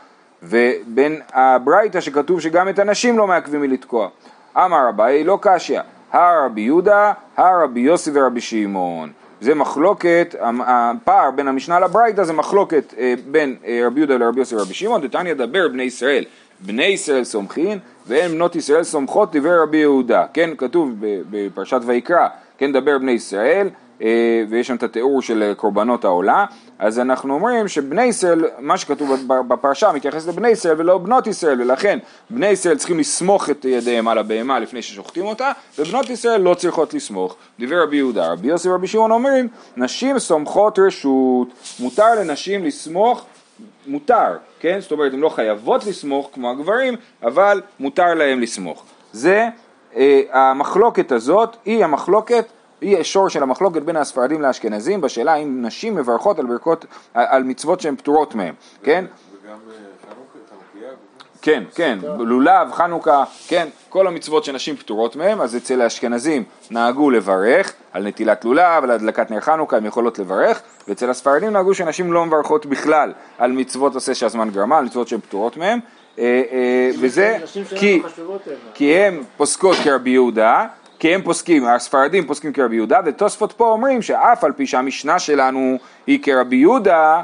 ובין 0.44 1.22
הברייתא 1.34 2.02
שכתוב 2.02 2.42
שגם 2.42 2.70
את 2.70 2.80
הנשים 2.80 3.18
לא 3.18 3.28
מעכבים 3.28 3.62
מלתקוע. 3.62 4.10
אמר 4.58 4.90
אביי 4.90 5.24
לא 5.24 5.40
קשיא, 5.42 5.80
הר 6.12 6.46
רבי 6.46 6.62
יהודה, 6.62 7.14
הר 7.38 7.64
רבי 7.64 7.80
יוסי 7.80 8.12
ורבי 8.14 8.42
שמעון. 8.42 9.12
זה 9.42 9.56
מחלוקת, 9.56 10.36
הפער 10.60 11.32
בין 11.32 11.48
המשנה 11.48 11.80
לברייתא 11.80 12.24
זה 12.24 12.34
מחלוקת 12.34 12.94
אה, 12.98 13.14
בין 13.32 13.56
אה, 13.66 13.82
רבי 13.86 14.00
יהודה 14.00 14.18
לרבי 14.18 14.40
יוסי 14.40 14.56
ורבי 14.56 14.74
שמעון, 14.74 15.02
דתניא 15.02 15.34
דבר 15.34 15.68
בני 15.68 15.84
ישראל, 15.84 16.26
בני 16.60 16.86
ישראל 16.86 17.24
סומכין 17.24 17.80
ואין 18.10 18.32
בנות 18.32 18.56
ישראל 18.56 18.84
סומכות 18.84 19.36
דבר 19.36 19.62
רבי 19.64 19.78
יהודה, 19.78 20.26
כן, 20.34 20.50
כתוב 20.58 20.90
בפרשת 21.30 21.80
ויקרא, 21.86 22.28
כן, 22.58 22.72
דבר 22.72 22.98
בני 22.98 23.12
ישראל, 23.12 23.70
אה, 24.02 24.44
ויש 24.50 24.68
שם 24.68 24.76
את 24.76 24.84
התיאור 24.84 25.22
של 25.22 25.54
קורבנות 25.58 26.06
העולה, 26.06 26.46
אז 26.80 27.00
אנחנו 27.00 27.34
אומרים 27.34 27.68
שבני 27.68 28.04
ישראל, 28.04 28.46
מה 28.60 28.78
שכתוב 28.78 29.12
בפרשה 29.48 29.92
מתייחס 29.92 30.28
לבני 30.28 30.50
ישראל 30.50 30.76
ולא 30.78 30.98
בנות 30.98 31.28
ישראל, 31.28 31.62
ולכן 31.62 32.00
בני 32.30 32.48
ישראל 32.48 32.78
צריכים 32.78 33.00
לסמוך 33.00 33.50
את 33.50 33.66
ידיהם 33.66 34.08
על 34.08 34.18
הבהמה 34.18 34.60
לפני 34.60 34.82
ששוחטים 34.82 35.26
אותה, 35.26 35.52
ובנות 35.80 36.10
ישראל 36.10 36.42
לא 36.42 36.54
צריכות 36.54 36.94
לסמוך. 36.94 37.36
דיבר 37.60 37.84
רבי 37.84 37.98
יהודה, 37.98 38.32
רבי 38.32 38.48
יוסי 38.48 38.70
ורבי 38.70 38.88
שמעון 38.88 39.12
אומרים, 39.12 39.48
נשים 39.78 40.20
סומכות 40.20 40.80
רשות, 40.80 41.48
מותר 41.80 42.16
לנשים 42.20 42.66
לסמוך 42.66 43.26
מותר, 43.88 44.38
כן? 44.60 44.80
זאת 44.80 44.92
אומרת, 44.92 45.14
הן 45.14 45.20
לא 45.20 45.30
חייבות 45.30 45.86
לסמוך 45.86 46.30
כמו 46.34 46.52
הגברים, 46.52 46.96
אבל 47.24 47.62
מותר 47.80 48.14
להן 48.14 48.40
לסמוך. 48.40 48.84
זה, 49.12 49.48
אה, 49.96 50.22
המחלוקת 50.32 51.12
הזאת 51.12 51.56
היא 51.66 51.84
המחלוקת, 51.84 52.46
היא 52.82 52.98
השור 52.98 53.30
של 53.30 53.44
המחלוקת 53.44 53.82
בין 53.82 53.96
הספרדים 53.96 54.42
לאשכנזים 54.42 55.02
בשאלה 55.02 55.36
אם 55.36 55.66
נשים 55.66 55.96
מברכות 55.96 56.40
על, 56.40 56.46
ברכות, 56.46 56.86
על 57.14 57.44
מצוות 57.44 57.82
שהן 57.82 57.96
פטורות 57.96 58.36
מהן, 58.36 58.54
כן? 58.84 59.06
וגם 59.44 59.58
אה. 59.72 59.90
כן, 61.42 61.64
כן, 61.76 62.00
לולב, 62.20 62.72
חנוכה, 62.72 63.24
כן, 63.48 63.68
כל 63.90 64.08
המצוות 64.08 64.44
שנשים 64.44 64.76
פטורות 64.76 65.16
מהן, 65.16 65.42
אז 65.42 65.56
אצל 65.56 65.82
האשכנזים 65.82 66.44
נהגו 66.72 67.10
לברך 67.10 67.74
על 67.94 68.08
נטילת 68.08 68.46
לולב, 68.46 68.84
על 68.84 68.92
הדלקת 68.92 69.32
נר 69.32 69.40
חנוכה, 69.40 69.78
הן 69.78 69.86
יכולות 69.86 70.20
לברך, 70.20 70.62
ואצל 70.90 71.10
הספרדים 71.10 71.50
נהגו 71.50 71.74
שנשים 71.74 72.14
לא 72.14 72.26
מברכות 72.26 72.66
בכלל 72.66 73.14
על 73.38 73.52
מצוות 73.52 73.96
עושה 73.96 74.16
שהזמן 74.16 74.50
גרמה, 74.50 74.78
על 74.78 74.86
מצוות 74.86 75.08
שהן 75.08 75.20
פטורות 75.20 75.58
מהן, 75.58 75.80
אה, 76.20 76.42
אה, 76.52 76.90
וזה 77.00 77.38
כי, 77.76 77.94
הן. 77.94 78.10
כי 78.74 78.96
הם 78.96 79.24
פוסקות 79.38 79.78
כרבי 79.84 80.10
יהודה, 80.10 80.66
כי 81.00 81.16
הם 81.16 81.22
פוסקים, 81.22 81.66
הספרדים 81.66 82.28
פוסקים 82.28 82.54
כרבי 82.54 82.76
יהודה, 82.76 83.00
ותוספות 83.06 83.52
פה 83.54 83.66
אומרים 83.72 84.02
שאף 84.02 84.44
על 84.44 84.52
פי 84.52 84.68
שהמשנה 84.68 85.20
שלנו 85.20 85.78
היא 86.08 86.20
כרבי 86.24 86.56
יהודה, 86.56 87.22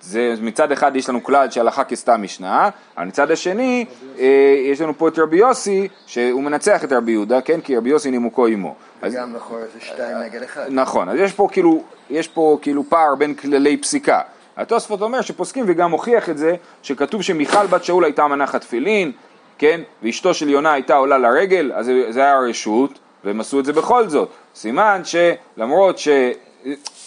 זה 0.00 0.34
מצד 0.40 0.72
אחד 0.72 0.96
יש 0.96 1.08
לנו 1.08 1.24
כלל 1.24 1.50
שהלכה 1.50 1.84
כסתם 1.84 2.22
משנה, 2.22 2.68
אבל 2.96 3.06
מצד 3.06 3.30
השני 3.30 3.84
אה, 4.18 4.26
יש 4.66 4.80
לנו 4.80 4.98
פה 4.98 5.08
את 5.08 5.18
רבי 5.18 5.36
יוסי 5.36 5.88
שהוא 6.06 6.42
מנצח 6.42 6.84
את 6.84 6.92
רבי 6.92 7.12
יהודה, 7.12 7.40
כן? 7.40 7.60
כי 7.60 7.76
רבי 7.76 7.90
יוסי 7.90 8.10
נימוקו 8.10 8.46
עמו. 8.46 8.74
אז, 9.02 9.14
גם 9.14 9.36
לכאורה 9.36 9.60
זה 9.74 9.80
שתיים 9.80 10.16
נגד 10.18 10.42
אחד. 10.42 10.66
נכון, 10.70 11.08
אז 11.08 11.16
יש 11.18 11.32
פה 11.32 11.48
כאילו, 11.52 11.82
יש 12.10 12.28
פה 12.28 12.58
כאילו 12.62 12.84
פער 12.88 13.14
בין 13.14 13.34
כללי 13.34 13.76
פסיקה. 13.76 14.20
התוספות 14.56 15.02
אומר 15.02 15.20
שפוסקים 15.20 15.64
וגם 15.68 15.90
הוכיח 15.90 16.30
את 16.30 16.38
זה 16.38 16.54
שכתוב 16.82 17.22
שמיכל 17.22 17.66
בת 17.66 17.84
שאול 17.84 18.04
הייתה 18.04 18.26
מנחת 18.26 18.60
תפילין, 18.60 19.12
כן? 19.58 19.80
ואשתו 20.02 20.34
של 20.34 20.48
יונה 20.48 20.72
הייתה 20.72 20.94
עולה 20.94 21.18
לרגל, 21.18 21.72
אז 21.74 21.86
זה- 21.86 22.12
זה 22.12 22.20
היה 22.20 22.38
רשות, 22.40 22.98
והם 23.24 23.40
עשו 23.40 23.60
את 23.60 23.64
זה 23.64 23.72
בכל 23.72 24.08
זאת. 24.08 24.28
סימן 24.54 25.00
שלמרות 25.04 25.98
ש... 25.98 26.08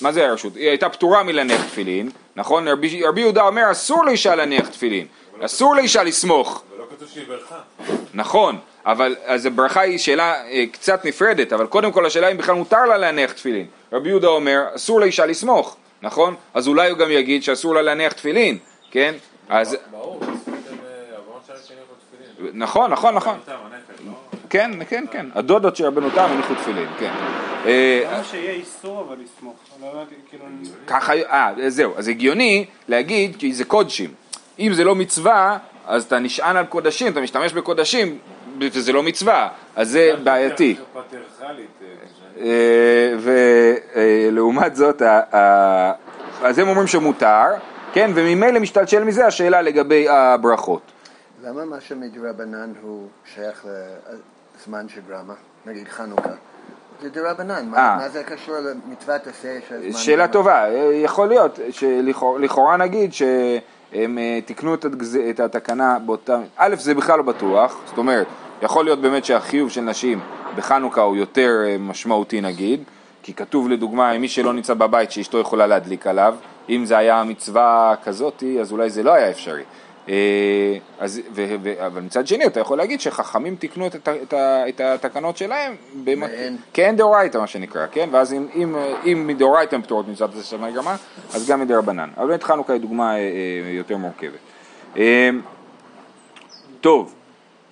מה 0.02 0.12
זה 0.12 0.28
הרשות? 0.28 0.56
היא 0.56 0.70
הייתה 0.70 0.90
פטורה 0.90 1.24
מלהניח 1.24 1.62
תפילין, 1.62 2.10
נכון? 2.36 2.68
רבי, 2.68 3.04
רבי 3.06 3.22
יהודה 3.22 3.42
אומר 3.42 3.72
אסור 3.72 4.06
לאישה 4.06 4.36
להניח 4.36 4.68
תפילין, 4.68 5.08
אסור 5.42 5.76
לאישה 5.76 6.04
לסמוך. 6.04 6.64
ולא 6.76 6.86
כתוב 6.90 7.08
שהיא 7.08 7.26
ברכה. 7.28 7.60
נכון, 8.14 8.58
אבל 8.86 9.16
אז 9.26 9.46
הברכה 9.46 9.82
היא 9.82 9.98
שאלה 9.98 10.46
אה, 10.46 10.66
קצת 10.72 11.06
נפרדת, 11.06 11.54
אבל 11.54 11.68
קודם 11.68 11.92
כל 11.92 12.06
השאלה 12.06 12.32
אם 12.32 12.38
בכלל 12.38 12.56
מותר 12.56 12.86
לה 12.86 12.98
להניח 12.98 13.32
תפילין. 13.32 13.66
רבי 13.94 14.10
יהודה 14.10 14.28
אומר, 14.28 14.62
אסור 14.76 15.00
לאישה 15.00 15.26
לסמוך, 15.26 15.78
נכון? 16.02 16.36
אז 16.54 16.68
אולי 16.68 16.90
הוא 16.90 16.98
גם 16.98 17.12
יגיד 17.12 17.44
שאסור 17.44 17.76
לה 17.76 17.82
להניח 17.82 18.14
תפילין, 18.14 18.58
כן? 18.92 19.14
אז 19.50 19.78
ברור, 19.92 20.20
תפילין. 20.20 20.42
נכון, 22.54 22.92
נכון, 22.92 23.16
נכון. 23.16 23.40
לא? 24.54 24.60
כן, 24.60 24.72
כן, 24.90 25.06
כן. 25.12 25.26
הדודות 25.36 25.76
של 25.76 25.86
רבנו 25.86 26.10
תם 26.10 26.28
הניחו 26.32 26.56
תפילין, 26.56 26.88
כן. 27.00 27.12
אה, 27.66 28.04
למה 28.14 28.24
שיהיה 28.24 28.52
איסור 28.52 29.02
אבל 29.08 29.16
לסמוך? 29.24 29.56
לא 29.82 29.88
הבנתי, 29.94 30.16
כאילו... 30.30 30.46
ככה, 30.88 31.14
אה, 31.14 31.54
זהו, 31.68 31.94
אז 31.98 32.08
הגיוני 32.08 32.66
להגיד 32.88 33.36
כי 33.40 33.54
זה 33.54 33.66
קודשים. 33.66 34.10
אם 34.60 34.74
זה 34.74 34.84
לא 34.84 34.96
מצווה, 34.96 35.58
אז 35.88 36.04
אתה 36.04 36.20
נשען 36.20 36.56
על 36.56 36.66
קודשים, 36.66 37.12
אתה 37.12 37.22
משתמש 37.22 37.54
בקודשים, 37.54 38.18
וזה 38.60 38.94
לא 38.94 39.04
מצווה, 39.04 39.50
אז 39.76 39.90
זה 39.90 40.12
בעייתי. 40.24 40.76
אה, 42.38 42.46
זה- 43.18 43.76
ולעומת 44.32 44.76
זאת, 44.76 45.02
אז 46.44 46.58
הם 46.60 46.68
אומרים 46.68 46.88
שמותר, 46.88 47.44
כן, 47.94 48.12
וממילא 48.16 48.60
משתלשל 48.60 49.04
מזה 49.04 49.26
השאלה 49.28 49.62
לגבי 49.62 50.10
הברכות. 50.10 50.82
למה 51.44 51.66
מה 51.66 51.82
שמדרבנן 51.82 52.74
הוא 52.82 53.08
שייך 53.36 53.66
לזמן 54.62 54.90
של 54.90 55.02
גרמה? 55.10 55.34
נגיד 55.66 55.88
חנוכה. 55.88 56.30
זה 57.02 57.10
דרבנן, 57.10 57.52
אה. 57.52 57.62
מה 57.64 57.96
מה 57.98 58.10
זה 58.10 58.24
קשור 58.24 58.56
למצוות 58.58 59.28
עשה 59.28 59.58
של 59.70 59.92
זמן 59.92 60.00
שאלה? 60.02 60.28
טובה, 60.28 60.66
יכול 60.94 61.28
להיות 61.28 61.60
שלכאורה 61.72 62.78
נגיד 62.78 63.14
שהם 63.14 64.18
אה, 64.18 64.40
תיקנו 64.46 64.74
את 64.74 64.86
הגז- 64.86 65.18
את 65.30 65.40
התקנה 65.40 65.98
באותה, 66.06 66.38
א' 66.58 66.76
זה 66.80 66.94
בכלל 66.94 67.18
לא 67.18 67.24
בטוח, 67.24 67.78
זאת 67.86 67.98
אומרת, 67.98 68.28
יכול 68.62 68.86
להיות 68.86 69.00
באמת 69.02 69.26
שהחיוב 69.26 69.70
של 69.70 69.82
נשים 69.82 70.20
בחנוכה 70.56 71.02
הוא 71.02 71.16
יותר 71.16 71.50
אה, 71.66 71.76
משמעותי 71.80 72.42
נגיד, 72.42 72.84
כי 73.24 73.34
כתוב 73.34 73.70
לדוגמה, 73.70 74.18
מי 74.18 74.28
שלא 74.28 74.54
נמצא 74.54 74.74
בבית 74.74 75.12
שאשתו 75.12 75.40
יכולה 75.40 75.68
להדליק 75.68 76.08
עליו, 76.08 76.36
אם 76.70 76.86
זה 76.86 76.98
היה 76.98 77.24
מצווה 77.24 77.94
כזאתי, 78.04 78.62
אז 78.62 78.72
אולי 78.72 78.90
זה 78.90 79.04
לא 79.04 79.14
היה 79.14 79.30
אפשרי. 79.30 79.64
אה, 80.12 80.78
אז, 81.00 81.22
ו, 81.34 81.56
ו, 81.64 81.86
אבל 81.88 82.02
מצד 82.02 82.28
שני 82.28 82.46
אתה 82.46 82.60
יכול 82.60 82.78
להגיד 82.78 83.02
שחכמים 83.02 83.56
תיקנו 83.56 83.88
את, 83.88 83.96
את, 83.96 84.34
את 84.70 84.82
התקנות 84.82 85.38
שלהם. 85.38 85.76
ואין. 86.06 86.58
כאין 86.74 86.96
דאורייתא 86.96 87.38
מה 87.38 87.48
שנקרא, 87.48 87.86
כן? 87.92 88.10
ואז 88.12 88.34
אם, 88.34 88.48
אם, 88.56 88.76
אם 89.06 89.28
מדאורייתא 89.28 89.76
הן 89.76 89.82
פטורות 89.82 90.06
עשה 90.10 90.44
שמאי 90.44 90.72
גרמה, 90.72 90.96
אז 91.34 91.50
גם 91.50 91.62
מדרבנן. 91.62 92.10
אבל 92.18 92.28
באמת 92.28 92.44
חנוכה 92.44 92.74
היא 92.74 92.82
דוגמה 92.82 93.16
אה, 93.16 93.20
אה, 93.20 93.72
יותר 93.72 93.98
מורכבת. 93.98 94.40
טוב, 96.82 97.14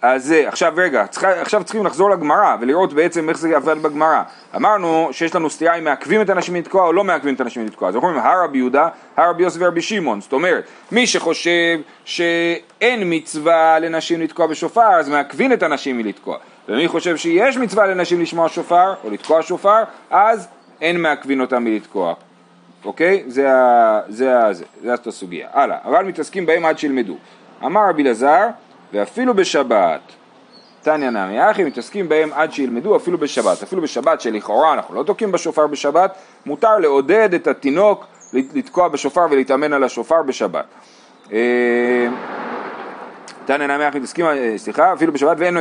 אז 0.01 0.31
אה, 0.31 0.47
עכשיו 0.47 0.73
רגע, 0.77 1.07
צריך, 1.07 1.23
עכשיו 1.23 1.63
צריכים 1.63 1.85
לחזור 1.85 2.09
לגמרא 2.09 2.55
ולראות 2.61 2.93
בעצם 2.93 3.29
איך 3.29 3.37
זה 3.37 3.55
עבד 3.55 3.77
בגמרא. 3.81 4.21
אמרנו 4.55 5.09
שיש 5.11 5.35
לנו 5.35 5.49
סטייה 5.49 5.75
אם 5.75 5.83
מעכבים 5.83 6.21
את 6.21 6.29
הנשים 6.29 6.55
לתקוע 6.55 6.87
או 6.87 6.93
לא 6.93 7.03
מעכבים 7.03 7.33
את 7.33 7.41
הנשים 7.41 7.65
לתקוע. 7.65 7.89
אז 7.89 7.95
אנחנו 7.95 8.09
אומרים 8.09 8.25
הר 8.25 8.43
רבי 8.43 8.57
יהודה, 8.57 8.87
הר 9.17 9.29
רבי 9.29 9.43
יוסף 9.43 9.59
ורבי 9.61 9.81
שמעון. 9.81 10.21
זאת 10.21 10.33
אומרת, 10.33 10.63
מי 10.91 11.07
שחושב 11.07 11.79
שאין 12.05 13.03
מצווה 13.05 13.79
לנשים 13.79 14.21
לתקוע 14.21 14.47
בשופר, 14.47 14.99
אז 14.99 15.09
מעכבים 15.09 15.53
את 15.53 15.63
הנשים 15.63 15.97
מלתקוע. 15.97 16.37
ומי 16.69 16.87
חושב 16.87 17.17
שיש 17.17 17.57
מצווה 17.57 17.87
לנשים 17.87 18.21
לשמוע 18.21 18.49
שופר 18.49 18.93
או 19.03 19.09
לתקוע 19.09 19.41
שופר, 19.41 19.83
אז 20.09 20.47
אין 20.81 21.01
מעכבים 21.01 21.41
אותם 21.41 21.63
מלתקוע. 21.63 22.13
אוקיי? 22.85 23.23
זה 23.27 23.53
ה... 23.53 24.01
זה 24.07 24.39
ה... 24.39 24.53
זה, 24.53 24.65
זה 24.81 24.93
הסוגיה. 25.05 25.47
הלאה. 25.53 25.77
אבל 25.85 26.05
מתעסקים 26.05 26.45
בהם 26.45 26.65
עד 26.65 26.79
שילמדו. 26.79 27.17
אמר 27.65 27.89
רבי 27.89 28.03
אלעזר, 28.03 28.47
ואפילו 28.93 29.33
בשבת. 29.33 29.99
תניא 30.81 31.09
נמי 31.09 31.51
אחי, 31.51 31.63
מתעסקים 31.63 32.09
בהם 32.09 32.29
עד 32.33 32.53
שילמדו 32.53 32.95
אפילו 32.95 33.17
בשבת. 33.17 33.63
אפילו 33.63 33.81
בשבת 33.81 34.21
שלכאורה 34.21 34.73
אנחנו 34.73 34.95
לא 34.95 35.03
תוקעים 35.03 35.31
בשופר 35.31 35.67
בשבת, 35.67 36.15
מותר 36.45 36.77
לעודד 36.77 37.33
את 37.33 37.47
התינוק 37.47 38.05
לתקוע 38.33 38.87
בשופר 38.87 39.25
ולהתאמן 39.31 39.73
על 39.73 39.83
השופר 39.83 40.23
בשבת. 40.23 40.65
אה, 41.33 42.07
תנא 43.45 43.77
נמח 43.77 43.95
מתעסקים, 43.95 44.25
אה, 44.25 44.53
סליחה, 44.57 44.93
אפילו 44.93 45.13
בשבת 45.13 45.37
ואין 45.39 45.53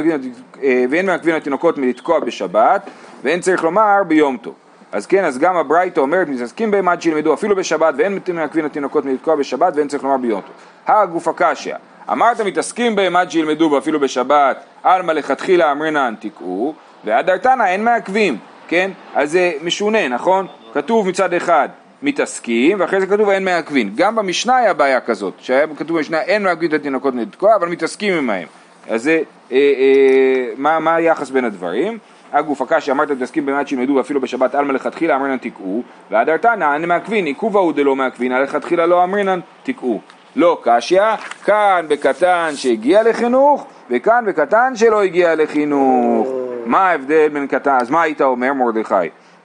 מעכבים- 1.06 1.32
אה, 1.32 1.36
התינוקות 1.36 1.78
מלתקוע 1.78 2.20
בשבת 2.20 2.90
ואין 3.22 3.40
צריך 3.40 3.64
לומר 3.64 4.02
ביום 4.08 4.36
טוב. 4.36 4.54
אז 4.92 5.06
כן, 5.06 5.24
אז 5.24 5.38
גם 5.38 5.56
הברייתא 5.56 6.00
אומרת, 6.00 6.28
מתעסקים 6.28 6.70
בהם 6.70 6.88
עד 6.88 7.02
שילמדו 7.02 7.34
אפילו 7.34 7.56
בשבת 7.56 7.94
ואין 7.96 8.18
מעכבים 8.32 8.64
התינוקות 8.64 9.04
מלתקוע 9.04 9.36
בשבת 9.36 9.72
ואין 9.76 9.88
צריך 9.88 10.04
לומר 10.04 10.16
ביום 10.16 10.40
טוב. 10.40 10.54
הגוף 10.86 11.28
הקשיא, 11.28 11.74
אמרת 12.12 12.40
מתעסקים 12.40 12.96
בהם 12.96 13.16
עד 13.16 13.30
שילמדו 13.30 13.70
ואפילו 13.72 14.00
בשבת, 14.00 14.64
עלמא 14.82 15.12
לכתחילה 15.12 15.72
אמרינן 15.72 16.14
תקעו, 16.20 16.74
ועד 17.04 17.30
ארתנא 17.30 17.62
אין 17.62 17.84
מעכבים, 17.84 18.36
כן? 18.68 18.90
אז 19.14 19.30
זה 19.32 19.52
משונה, 19.62 20.08
נכון? 20.08 20.46
כתוב 20.74 21.08
מצד 21.08 21.34
אחד 21.34 21.68
מתעסקים, 22.02 22.80
ואחרי 22.80 23.00
זה 23.00 23.06
כתוב 23.06 23.28
אין 23.28 23.44
מעכבים. 23.44 23.92
גם 23.94 24.16
במשנה 24.16 24.56
היה 24.56 24.74
בעיה 24.74 25.00
כזאת, 25.00 25.34
שהיה 25.38 25.66
כתוב 25.76 25.96
במשנה 25.96 26.20
אין 26.20 26.42
מעכבים 26.42 26.68
את 26.68 26.74
התינוקות 26.74 27.14
לתקוע, 27.14 27.56
אבל 27.56 27.68
מתעסקים 27.68 28.14
עמהם. 28.14 28.48
אז 28.90 29.02
זה, 29.02 29.22
אה, 29.52 29.56
אה, 29.56 30.52
מה, 30.56 30.78
מה 30.78 30.94
היחס 30.94 31.30
בין 31.30 31.44
הדברים? 31.44 31.98
הגוף 32.32 32.62
הקשי 32.62 32.90
אמרת 32.90 33.10
מתעסקים 33.10 33.46
במעט 33.46 33.68
שילמדו 33.68 33.94
ואפילו 33.94 34.20
בשבת 34.20 34.54
עלמא 34.54 34.72
לכתחילה 34.72 35.16
אמרינן 35.16 35.36
תקעו 35.36 35.82
ארתנא 36.12 36.74
אין 36.74 36.84
מעכבין 36.84 37.26
עיכוב 37.26 37.56
ההוא 37.56 37.72
דלא 37.72 37.96
מעכבין 37.96 38.32
לכתחילה 38.32 38.86
לא 38.86 39.04
אמרינן 39.04 39.40
תקעו 39.62 40.00
לא 40.36 40.60
קשיא 40.62 41.02
כאן 41.44 41.86
בקטן 41.88 42.50
שהגיע 42.54 43.02
לחינוך 43.02 43.66
וכאן 43.90 44.24
בקטן 44.26 44.76
שלא 44.76 45.02
הגיע 45.02 45.34
לחינוך. 45.34 46.28
מה 46.66 46.88
ההבדל 46.88 47.28
בין 47.28 47.46
קטן 47.46 47.76
אז 47.80 47.90
מה 47.90 48.02
היית 48.02 48.20
אומר 48.20 48.52
מרדכי? 48.52 48.94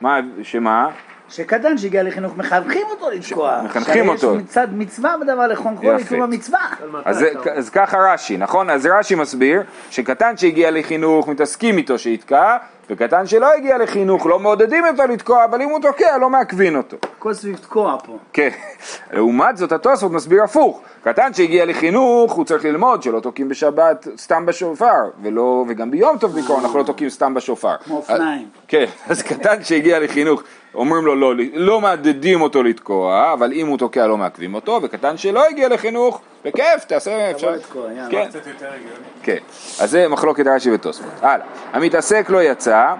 מה 0.01 0.19
שמה 0.43 0.89
שקטן 1.33 1.77
שהגיע 1.77 2.03
לחינוך 2.03 2.37
מחנכים 2.37 2.87
אותו 2.91 3.09
לתקוע. 3.09 3.61
מחנכים 3.65 4.09
אותו. 4.09 4.19
שהרי 4.19 4.35
יש 4.35 4.41
מצד 4.41 4.67
מצווה 4.71 5.15
בדבר 5.21 5.47
לחונכו. 5.47 5.91
לתקוע 5.91 6.19
במצווה. 6.19 6.59
אז, 7.05 7.25
אז 7.55 7.69
ככה 7.69 7.97
רש"י, 7.97 8.37
נכון? 8.37 8.69
אז 8.69 8.85
רש"י 8.85 9.15
מסביר 9.15 9.63
שקטן 9.89 10.37
שהגיע 10.37 10.71
לחינוך 10.71 11.27
מתעסקים 11.27 11.77
איתו 11.77 11.99
שיתקע, 11.99 12.57
וקטן 12.89 13.27
שלא 13.27 13.53
הגיע 13.53 13.77
לחינוך 13.77 14.25
לא 14.25 14.39
מעודדים 14.39 14.85
אותו 14.85 15.03
לתקוע, 15.03 15.45
אבל 15.45 15.61
אם 15.61 15.69
הוא 15.69 15.79
תוקע 15.81 16.17
לא 16.17 16.29
מעכבים 16.29 16.75
אותו. 16.75 16.97
הכל 17.17 17.33
סביב 17.33 17.57
תקוע 17.57 17.97
פה. 18.05 18.17
כן. 18.33 18.49
לעומת 19.13 19.57
זאת 19.57 19.71
התוספות 19.71 20.11
מסביר 20.11 20.43
הפוך. 20.43 20.81
קטן 21.03 21.33
שהגיע 21.33 21.65
לחינוך 21.65 22.33
הוא 22.33 22.45
צריך 22.45 22.65
ללמוד 22.65 23.03
שלא 23.03 23.19
תוקעים 23.19 23.49
בשבת 23.49 24.07
סתם 24.17 24.45
בשופר, 24.45 25.09
ולא, 25.21 25.65
וגם 25.67 25.91
ביום 25.91 26.17
טוב 26.17 26.33
בעיקרון 26.33 26.63
אנחנו 26.63 26.79
לא 26.79 26.83
תוקעים 26.83 27.09
סתם 27.09 27.33
בשופר. 27.33 27.75
כמו 27.83 27.97
אופניים. 27.97 28.47
כן, 28.67 28.85
אז 29.09 29.21
קטן 29.21 29.63
שהגיע 29.63 29.99
לחינוך, 29.99 30.43
אומרים 30.75 31.05
לו 31.05 31.15
לא, 31.15 31.33
לא 31.53 31.81
מעדדים 31.81 32.41
אותו 32.41 32.63
לתקוע, 32.63 33.33
אבל 33.33 33.53
אם 33.53 33.67
הוא 33.67 33.77
תוקע 33.77 34.07
לא 34.07 34.17
מעכבים 34.17 34.53
אותו, 34.53 34.79
וקטן 34.83 35.17
שלא 35.17 35.45
הגיע 35.45 35.69
לחינוך, 35.69 36.21
בכיף, 36.45 36.85
תעשה, 36.87 37.31
אפשר. 37.31 37.51
לתקוע, 37.51 37.93
יאללה. 37.93 38.09
כן, 38.09 38.29
קצת 38.29 38.47
יותר 38.47 38.65
הגיוני. 38.67 39.05
כן. 39.23 39.37
אז 39.79 39.91
זה 39.91 40.07
מחלוקת 40.07 40.47
רש"י 40.47 40.71
ותוספות. 40.71 41.11
הלאה. 41.21 41.45
המתעסק 41.73 42.29
לא 42.29 42.43
יצא, 42.43 42.93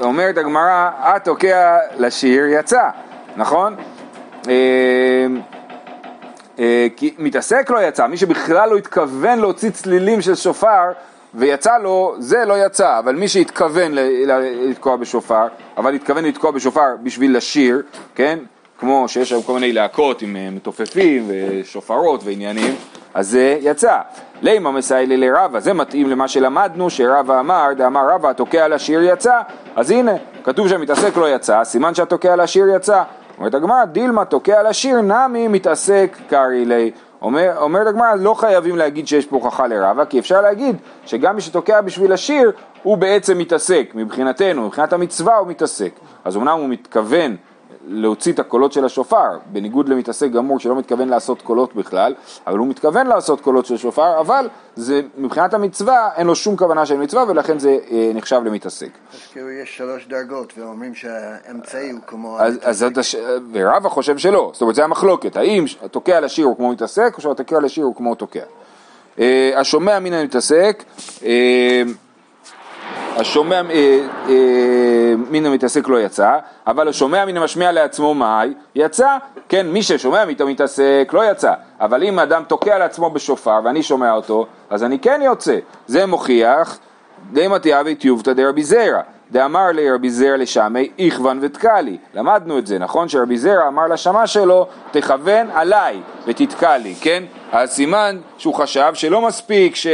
אומרת 0.00 0.36
הגמרא, 0.36 0.90
התוקע 0.98 1.78
לשיר 1.98 2.46
יצא, 2.46 2.88
נכון? 3.36 3.76
אה, 4.48 4.54
אה, 6.58 6.86
כי 6.96 7.14
מתעסק 7.18 7.70
לא 7.70 7.82
יצא, 7.82 8.06
מי 8.06 8.16
שבכלל 8.16 8.70
לא 8.70 8.76
התכוון 8.76 9.38
להוציא 9.38 9.70
צלילים 9.70 10.20
של 10.20 10.34
שופר 10.34 10.92
ויצא 11.34 11.78
לו, 11.78 12.14
זה 12.18 12.44
לא 12.44 12.66
יצא, 12.66 12.98
אבל 12.98 13.14
מי 13.14 13.28
שהתכוון 13.28 13.92
לתקוע 14.68 14.96
בשופר, 14.96 15.46
אבל 15.76 15.94
התכוון 15.94 16.24
לתקוע 16.24 16.50
בשופר 16.50 16.96
בשביל 17.02 17.36
לשיר, 17.36 17.82
כן? 18.14 18.38
כמו 18.78 19.08
שיש 19.08 19.32
היום 19.32 19.42
כל 19.42 19.52
מיני 19.52 19.72
להקות 19.72 20.22
עם 20.22 20.36
אה, 20.36 20.48
מתופפים 20.50 21.24
ושופרות 21.28 22.20
ועניינים, 22.24 22.74
אז 23.14 23.28
זה 23.30 23.58
יצא. 23.60 23.98
לימה 24.42 24.70
מסיילי 24.70 25.16
לרבה, 25.16 25.60
זה 25.60 25.72
מתאים 25.72 26.10
למה 26.10 26.28
שלמדנו, 26.28 26.90
שרבה 26.90 27.40
אמר, 27.40 27.66
דאמר 27.76 28.08
רבה 28.10 28.30
התוקע 28.30 28.68
לשיר 28.68 29.02
יצא, 29.02 29.40
אז 29.76 29.90
הנה, 29.90 30.12
כתוב 30.44 30.68
שהמתעסק 30.68 31.16
לא 31.16 31.34
יצא, 31.34 31.64
סימן 31.64 31.94
שהתוקע 31.94 32.36
לשיר 32.36 32.66
יצא. 32.76 33.02
אומרת 33.38 33.54
הגמרא, 33.54 33.84
דילמה 33.84 34.24
תוקע 34.24 34.62
לשיר 34.62 35.00
נמי 35.00 35.48
מתעסק 35.48 36.16
קרי 36.28 36.64
לי. 36.64 36.90
אומר, 37.22 37.52
אומרת 37.56 37.86
הגמרא, 37.86 38.14
לא 38.14 38.34
חייבים 38.34 38.76
להגיד 38.76 39.08
שיש 39.08 39.26
פה 39.26 39.36
הוכחה 39.36 39.66
לרבה, 39.66 40.04
כי 40.04 40.18
אפשר 40.18 40.40
להגיד 40.40 40.76
שגם 41.06 41.34
מי 41.34 41.40
שתוקע 41.40 41.80
בשביל 41.80 42.12
השיר, 42.12 42.52
הוא 42.82 42.98
בעצם 42.98 43.38
מתעסק, 43.38 43.90
מבחינתנו, 43.94 44.66
מבחינת 44.66 44.92
המצווה 44.92 45.36
הוא 45.36 45.48
מתעסק. 45.48 45.92
אז 46.24 46.36
אמנם 46.36 46.58
הוא 46.58 46.68
מתכוון 46.68 47.36
להוציא 47.86 48.32
את 48.32 48.38
הקולות 48.38 48.72
של 48.72 48.84
השופר, 48.84 49.38
בניגוד 49.46 49.88
למתעסק 49.88 50.30
גמור 50.30 50.60
שלא 50.60 50.76
מתכוון 50.76 51.08
לעשות 51.08 51.42
קולות 51.42 51.74
בכלל, 51.74 52.14
אבל 52.46 52.58
הוא 52.58 52.68
מתכוון 52.68 53.06
לעשות 53.06 53.40
קולות 53.40 53.66
של 53.66 53.76
שופר, 53.76 54.20
אבל 54.20 54.48
זה, 54.76 55.00
מבחינת 55.16 55.54
המצווה 55.54 56.08
אין 56.16 56.26
לו 56.26 56.36
שום 56.36 56.56
כוונה 56.56 56.86
של 56.86 56.96
מצווה 56.96 57.24
ולכן 57.28 57.58
זה 57.58 57.78
אה, 57.90 58.10
נחשב 58.14 58.40
למתעסק. 58.44 58.90
אז 59.14 59.18
כאילו 59.32 59.50
יש 59.50 59.76
שלוש 59.76 60.06
דרגות, 60.08 60.52
ואומרים 60.58 60.94
שהאמצעי 60.94 61.90
הוא 61.90 62.00
כמו... 62.06 62.38
אז, 62.40 62.58
אז 62.62 62.84
הש... 62.96 63.16
ורבא 63.52 63.88
חושב 63.88 64.18
שלא, 64.18 64.50
זאת 64.52 64.62
אומרת 64.62 64.74
זה 64.74 64.84
המחלוקת, 64.84 65.36
האם 65.36 65.64
התוקע 65.82 66.20
לשיר 66.20 66.46
הוא 66.46 66.56
כמו 66.56 66.72
מתעסק 66.72 67.14
או 67.16 67.22
שהתוקע 67.22 67.60
לשיר 67.60 67.84
הוא 67.84 67.94
כמו 67.96 68.14
תוקע. 68.14 68.44
אה, 69.18 69.52
השומע 69.56 69.98
מן 69.98 70.12
המתעסק, 70.12 70.84
אה, 71.24 71.82
השומע 73.16 73.62
אה, 73.70 73.98
אה, 74.28 75.14
מן 75.30 75.46
המתעסק 75.46 75.88
לא 75.88 76.00
יצא, 76.00 76.38
אבל 76.66 76.88
השומע 76.88 77.24
מן 77.24 77.36
המשמיע 77.36 77.72
לעצמו 77.72 78.14
מאי 78.14 78.54
יצא, 78.74 79.16
כן, 79.48 79.66
מי 79.66 79.82
ששומע 79.82 80.24
מן 80.24 80.34
המתעסק 80.40 81.10
לא 81.12 81.30
יצא, 81.30 81.52
אבל 81.80 82.02
אם 82.02 82.18
אדם 82.18 82.42
תוקע 82.48 82.78
לעצמו 82.78 83.10
בשופר 83.10 83.60
ואני 83.64 83.82
שומע 83.82 84.12
אותו, 84.12 84.46
אז 84.70 84.84
אני 84.84 84.98
כן 84.98 85.20
יוצא, 85.24 85.58
זה 85.86 86.06
מוכיח 86.06 86.78
די 87.32 87.48
מתיאבי 87.48 87.94
טיובתא 87.94 88.32
דרבי 88.32 88.64
זרע, 88.64 89.00
דאמר 89.30 89.66
לרבי 89.72 90.10
זרע 90.10 90.36
לשמי 90.36 90.90
איכוון 90.98 91.38
ותקע 91.42 91.80
לי, 91.80 91.96
למדנו 92.14 92.58
את 92.58 92.66
זה, 92.66 92.78
נכון? 92.78 93.08
שרבי 93.08 93.38
זרע 93.38 93.68
אמר 93.68 93.86
לשמה 93.86 94.26
שלו 94.26 94.66
תכוון 94.90 95.50
עליי 95.54 96.00
ותתקע 96.26 96.78
לי, 96.78 96.94
כן? 97.00 97.22
אז 97.52 97.70
סימן 97.70 98.18
שהוא 98.38 98.54
חשב 98.54 98.90
שלא 98.94 99.20
מספיק 99.20 99.76
ש... 99.76 99.86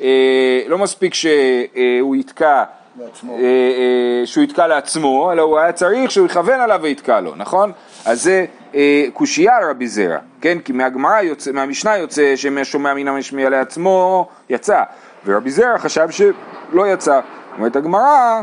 אה, 0.00 0.62
לא 0.66 0.78
מספיק 0.78 1.14
שהוא 1.14 2.16
יתקע, 2.16 2.64
לעצמו. 2.98 3.32
אה, 3.32 3.38
אה, 3.40 4.26
שהוא 4.26 4.44
יתקע 4.44 4.66
לעצמו, 4.66 5.32
אלא 5.32 5.42
הוא 5.42 5.58
היה 5.58 5.72
צריך 5.72 6.10
שהוא 6.10 6.26
יכוון 6.26 6.60
עליו 6.60 6.80
ויתקע 6.82 7.20
לו, 7.20 7.34
נכון? 7.36 7.72
אז 8.04 8.22
זה 8.22 8.44
אה, 8.74 9.04
קושייה 9.12 9.52
רבי 9.70 9.88
זרע, 9.88 10.18
כן? 10.40 10.58
כי 10.58 10.72
מהגמרא 10.72 11.20
יוצא, 11.20 11.52
מהמשנה 11.52 11.96
יוצא 11.96 12.36
ששומע 12.36 12.94
מן 12.94 13.08
המשמיע 13.08 13.50
לעצמו 13.50 14.28
יצא, 14.50 14.82
ורבי 15.26 15.50
זרע 15.50 15.78
חשב 15.78 16.08
שלא 16.10 16.88
יצא. 16.88 17.20
אומרת 17.56 17.76
הגמרא, 17.76 18.42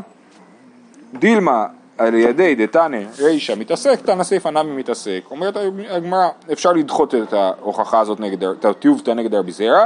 דילמה 1.14 1.66
על 1.98 2.14
ידי 2.14 2.56
דתנא 2.56 2.98
רישא 3.20 3.54
מתעסק, 3.58 4.00
תנא 4.06 4.24
סיפא 4.24 4.50
נמי 4.50 4.76
מתעסק. 4.76 5.22
אומרת 5.32 5.58
הגמרא, 5.90 6.28
אפשר 6.52 6.72
לדחות 6.72 7.16
את 7.16 7.34
ההוכחה 7.34 8.00
הזאת 8.00 8.20
נגד, 8.20 8.44
את 8.44 8.66
הטיובתא 8.66 9.12
נגד 9.12 9.34
רבי 9.34 9.52
זרע, 9.52 9.86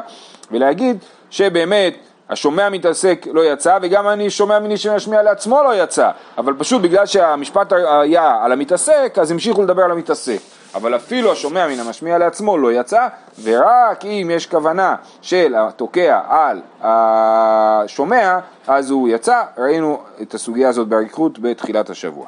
ולהגיד 0.51 0.97
שבאמת 1.29 1.95
השומע 2.29 2.69
מתעסק 2.69 3.25
לא 3.31 3.45
יצא, 3.45 3.77
וגם 3.81 4.07
אני 4.07 4.29
שומע 4.29 4.59
מני 4.59 4.77
שמשמיע 4.77 5.21
לעצמו 5.21 5.63
לא 5.63 5.83
יצא, 5.83 6.09
אבל 6.37 6.53
פשוט 6.57 6.81
בגלל 6.81 7.05
שהמשפט 7.05 7.73
היה 8.01 8.37
על 8.41 8.51
המתעסק, 8.51 9.17
אז 9.21 9.31
המשיכו 9.31 9.63
לדבר 9.63 9.83
על 9.83 9.91
המתעסק. 9.91 10.39
אבל 10.75 10.95
אפילו 10.95 11.31
השומע 11.31 11.67
מן 11.67 11.79
המשמיע 11.79 12.17
לעצמו 12.17 12.57
לא 12.57 12.71
יצא, 12.71 13.07
ורק 13.43 14.05
אם 14.05 14.31
יש 14.33 14.47
כוונה 14.47 14.95
של 15.21 15.55
התוקע 15.57 16.19
על 16.27 16.61
השומע, 16.81 18.39
אז 18.67 18.89
הוא 18.89 19.09
יצא. 19.09 19.43
ראינו 19.57 20.01
את 20.21 20.33
הסוגיה 20.33 20.69
הזאת 20.69 20.87
באריכות 20.87 21.39
בתחילת 21.39 21.89
השבוע. 21.89 22.25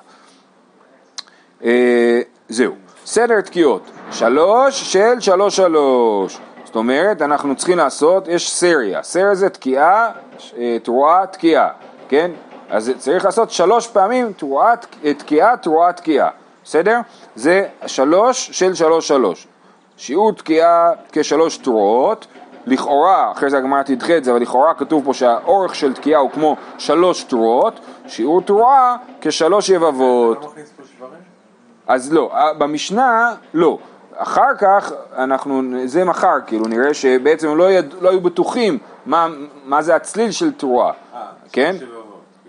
אה, 1.63 2.21
זהו. 2.49 2.73
סדר 3.05 3.41
תקיעות, 3.41 3.81
שלוש 4.11 4.93
של 4.93 5.19
שלוש 5.19 5.55
שלוש. 5.55 6.37
זאת 6.71 6.75
אומרת, 6.75 7.21
אנחנו 7.21 7.55
צריכים 7.55 7.77
לעשות, 7.77 8.27
יש 8.27 8.51
סריה. 8.51 9.03
סריה 9.03 9.35
זה 9.35 9.49
תקיעה, 9.49 10.11
אה, 10.57 10.77
תרועה, 10.83 11.27
תקיעה, 11.27 11.69
כן? 12.09 12.31
אז 12.69 12.91
צריך 12.97 13.25
לעשות 13.25 13.51
שלוש 13.51 13.87
פעמים 13.87 14.33
תרועה, 14.33 14.73
אה, 15.03 15.13
תקיעה, 15.13 15.57
תרועה, 15.57 15.93
תקיעה. 15.93 16.29
בסדר? 16.63 16.99
זה 17.35 17.67
שלוש 17.85 18.49
של 18.51 18.73
שלוש 18.73 19.07
שלוש. 19.07 19.47
שיעור 19.97 20.33
תקיעה 20.33 20.91
כשלוש 21.11 21.57
תרועות, 21.57 22.27
לכאורה, 22.65 23.31
אחרי 23.31 23.49
זה 23.49 23.57
הגמרא 23.57 23.83
תדחה 23.83 24.17
את 24.17 24.23
זה, 24.23 24.31
אבל 24.31 24.41
לכאורה 24.41 24.73
כתוב 24.73 25.05
פה 25.05 25.13
שהאורך 25.13 25.75
של 25.75 25.93
תקיעה 25.93 26.21
הוא 26.21 26.31
כמו 26.31 26.55
שלוש 26.77 27.23
תרועות, 27.23 27.79
שיעור 28.07 28.41
תרועה 28.41 28.97
כשלוש 29.21 29.69
יבבות. 29.69 30.55
אז 31.87 32.13
לא, 32.13 32.31
במשנה 32.57 33.35
לא. 33.53 33.77
אחר 34.17 34.55
כך, 34.59 34.91
אנחנו, 35.17 35.61
זה 35.85 36.03
מחר, 36.03 36.37
כאילו, 36.47 36.65
נראה 36.65 36.93
שבעצם 36.93 37.47
הם 37.47 37.57
לא, 37.57 37.71
יד, 37.71 37.93
לא 38.01 38.09
היו 38.09 38.21
בטוחים 38.21 38.77
מה, 39.05 39.27
מה 39.65 39.81
זה 39.81 39.95
הצליל 39.95 40.31
של 40.31 40.51
תרועה, 40.51 40.91
אה, 41.15 41.21
כן? 41.51 41.75
שבבות. 41.79 42.01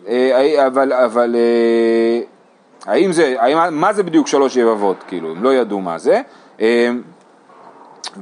אה, 0.09 0.66
אבל, 0.66 0.92
אבל, 0.92 1.37
אה, 1.37 2.20
האם 2.92 3.12
זה, 3.12 3.35
האם, 3.38 3.81
מה 3.81 3.92
זה 3.92 4.03
בדיוק 4.03 4.27
שלוש 4.27 4.57
יבבות, 4.57 4.96
כאילו, 5.09 5.31
הם 5.31 5.42
לא 5.42 5.55
ידעו 5.55 5.81
מה 5.81 5.98
זה. 5.98 6.20
אה, 6.61 6.90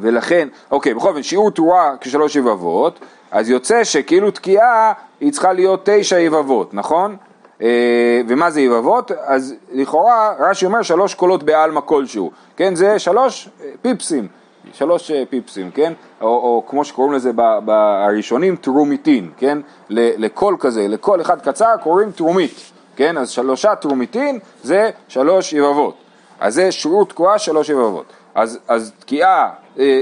ולכן, 0.00 0.48
אוקיי, 0.70 0.94
בכל 0.94 1.08
אופן, 1.08 1.22
שיעור 1.22 1.50
תרועה 1.50 1.94
כשלוש 2.00 2.36
יבבות, 2.36 3.00
אז 3.30 3.50
יוצא 3.50 3.84
שכאילו 3.84 4.30
תקיעה 4.30 4.92
היא 5.20 5.32
צריכה 5.32 5.52
להיות 5.52 5.80
תשע 5.84 6.18
יבבות, 6.18 6.74
נכון? 6.74 7.16
אה, 7.62 8.20
ומה 8.28 8.50
זה 8.50 8.60
יבבות? 8.60 9.10
אז 9.26 9.54
לכאורה 9.72 10.34
רש"י 10.38 10.66
אומר 10.66 10.82
שלוש 10.82 11.14
קולות 11.14 11.42
בעלמא 11.42 11.80
כלשהו, 11.80 12.30
כן? 12.56 12.74
זה 12.74 12.98
שלוש 12.98 13.48
אה, 13.60 13.70
פיפסים, 13.82 14.28
שלוש 14.72 15.10
אה, 15.10 15.22
פיפסים, 15.30 15.70
כן? 15.70 15.92
או, 16.20 16.26
או 16.26 16.64
כמו 16.66 16.84
שקוראים 16.84 17.14
לזה 17.14 17.30
בראשונים 17.64 18.56
טרומיטין, 18.56 19.30
כן? 19.36 19.58
לקול 19.90 20.56
כזה, 20.60 20.88
לכל 20.88 21.20
אחד 21.20 21.40
קצר 21.40 21.76
קוראים 21.82 22.12
טרומית, 22.12 22.72
כן? 22.96 23.18
אז 23.18 23.30
שלושה 23.30 23.74
טרומיטין 23.74 24.38
זה 24.62 24.90
שלוש 25.08 25.52
יבבות. 25.52 25.94
אז 26.40 26.54
זה 26.54 26.72
שיעור 26.72 27.06
תרועה 27.06 27.38
שלוש 27.38 27.68
יבבות. 27.68 28.04
אז, 28.34 28.58
אז 28.68 28.92
תקיעה, 28.98 29.50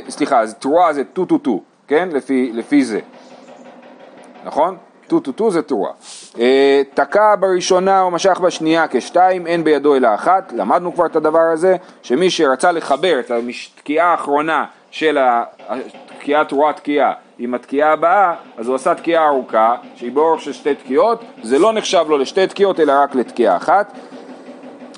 סליחה, 0.09 0.41
אז 0.41 0.55
תרועה 0.55 0.93
זה 0.93 1.05
טו 1.05 1.25
טו 1.25 1.39
טו, 1.39 1.63
כן? 1.89 2.09
לפי, 2.13 2.51
לפי 2.55 2.85
זה. 2.85 3.01
נכון? 4.45 4.77
טו 5.09 5.21
טו 5.21 5.33
טו 5.33 5.51
זה 5.51 5.63
תרועה. 5.63 5.93
אה, 6.39 6.83
תקע 6.95 7.35
בראשונה 7.41 8.03
ומשך 8.03 8.41
בשנייה 8.41 8.87
כשתיים, 8.91 9.47
אין 9.47 9.65
בידו 9.65 9.97
אלא 9.97 10.15
אחת. 10.15 10.53
למדנו 10.57 10.95
כבר 10.95 11.07
את 11.07 11.17
הדבר 11.17 11.53
הזה, 11.53 11.77
שמי 12.03 12.31
שרצה 12.31 12.73
לחבר 12.73 13.21
את 13.21 13.31
התקיעה 13.31 14.11
האחרונה 14.11 14.65
של 14.91 15.19
התקיעה 15.69 16.45
תרועה 16.45 16.73
תקיעה 16.73 17.13
עם 17.39 17.55
התקיעה 17.55 17.93
הבאה, 17.93 18.35
אז 18.57 18.69
הוא 18.69 18.75
עשה 18.75 18.95
תקיעה 18.95 19.29
ארוכה, 19.29 19.77
שהיא 19.95 20.13
באורך 20.13 20.41
של 20.41 20.53
שתי 20.53 20.75
תקיעות, 20.75 21.21
זה 21.43 21.59
לא 21.59 21.73
נחשב 21.73 22.05
לו 22.09 22.19
לשתי 22.19 22.47
תקיעות 22.47 22.81
אלא 22.81 22.93
רק 23.03 23.15
לתקיעה 23.15 23.57
אחת. 23.57 23.93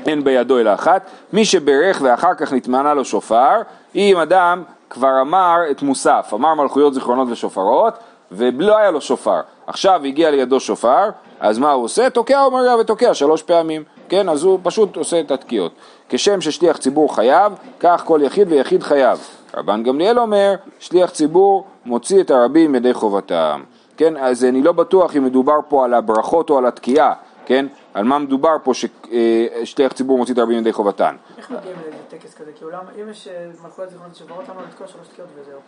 אין 0.07 0.25
בידו 0.25 0.59
אלא 0.59 0.75
אחת. 0.75 1.03
מי 1.33 1.45
שברך 1.45 2.01
ואחר 2.05 2.35
כך 2.35 2.53
נטמנה 2.53 2.95
לו 2.95 3.05
שופר, 3.05 3.63
אם 3.95 4.17
אדם 4.17 4.63
כבר 4.91 5.21
אמר 5.21 5.57
את 5.71 5.83
מוסף, 5.83 6.31
אמר 6.35 6.55
מלכויות 6.55 6.95
זיכרונות 6.95 7.29
ושופרות, 7.31 7.95
ולא 8.33 8.79
היה 8.79 8.91
לו 8.91 9.01
שופר. 9.01 9.41
עכשיו 9.71 10.01
הגיע 10.05 10.31
לידו 10.31 10.61
שופר, 10.61 11.09
אז 11.41 11.59
מה 11.59 11.73
הוא 11.73 11.85
עושה? 11.85 12.11
תוקע 12.11 12.45
אומר 12.45 12.77
ותוקע 12.81 13.15
שלוש 13.15 13.43
פעמים. 13.43 13.85
כן, 14.09 14.29
אז 14.29 14.43
הוא 14.43 14.59
פשוט 14.63 14.97
עושה 14.97 15.21
את 15.21 15.31
התקיעות. 15.31 15.73
כשם 16.09 16.41
ששליח 16.41 16.77
ציבור 16.77 17.15
חייב, 17.15 17.53
כך 17.81 18.03
כל 18.05 18.21
יחיד 18.23 18.53
ויחיד 18.53 18.83
חייב. 18.83 19.19
רבן 19.55 19.83
גמליאל 19.83 20.19
אומר, 20.19 20.55
שליח 20.79 21.11
ציבור 21.11 21.67
מוציא 21.85 22.21
את 22.21 22.31
הרבים 22.31 22.75
ידי 22.75 22.95
חובתם. 22.95 23.63
כן, 23.97 24.17
אז 24.17 24.45
אני 24.45 24.63
לא 24.63 24.73
בטוח 24.73 25.17
אם 25.17 25.25
מדובר 25.25 25.59
פה 25.69 25.85
על 25.85 25.95
הברכות 25.95 26.51
או 26.51 26.59
על 26.59 26.67
התקיעה, 26.67 27.13
כן? 27.47 27.67
על 27.95 28.05
מה 28.05 28.19
מדובר 28.19 28.57
פה 28.63 28.73
ששליח 28.75 29.93
ציבור 29.93 30.19
מוציא 30.19 30.35
את 30.35 30.39
הרבים 30.39 30.59
ידי 30.59 30.73
חובתן. 30.73 31.17
איך 31.39 31.51
מגיעים 31.51 31.77
לאיזה 31.83 31.97
טקס 32.09 32.35
כזה? 32.35 32.51
כי 32.55 32.65
אם 33.03 33.09
יש 33.09 33.29
אה, 33.29 33.47
מלכויות 33.65 33.91
זיכרונות 33.91 34.17
שברות 34.17 34.49
לנו 34.49 34.61
לתקוע 34.69 34.87
שלוש 34.87 35.09
תקיעות 35.09 35.31
וזהו. 35.41 35.61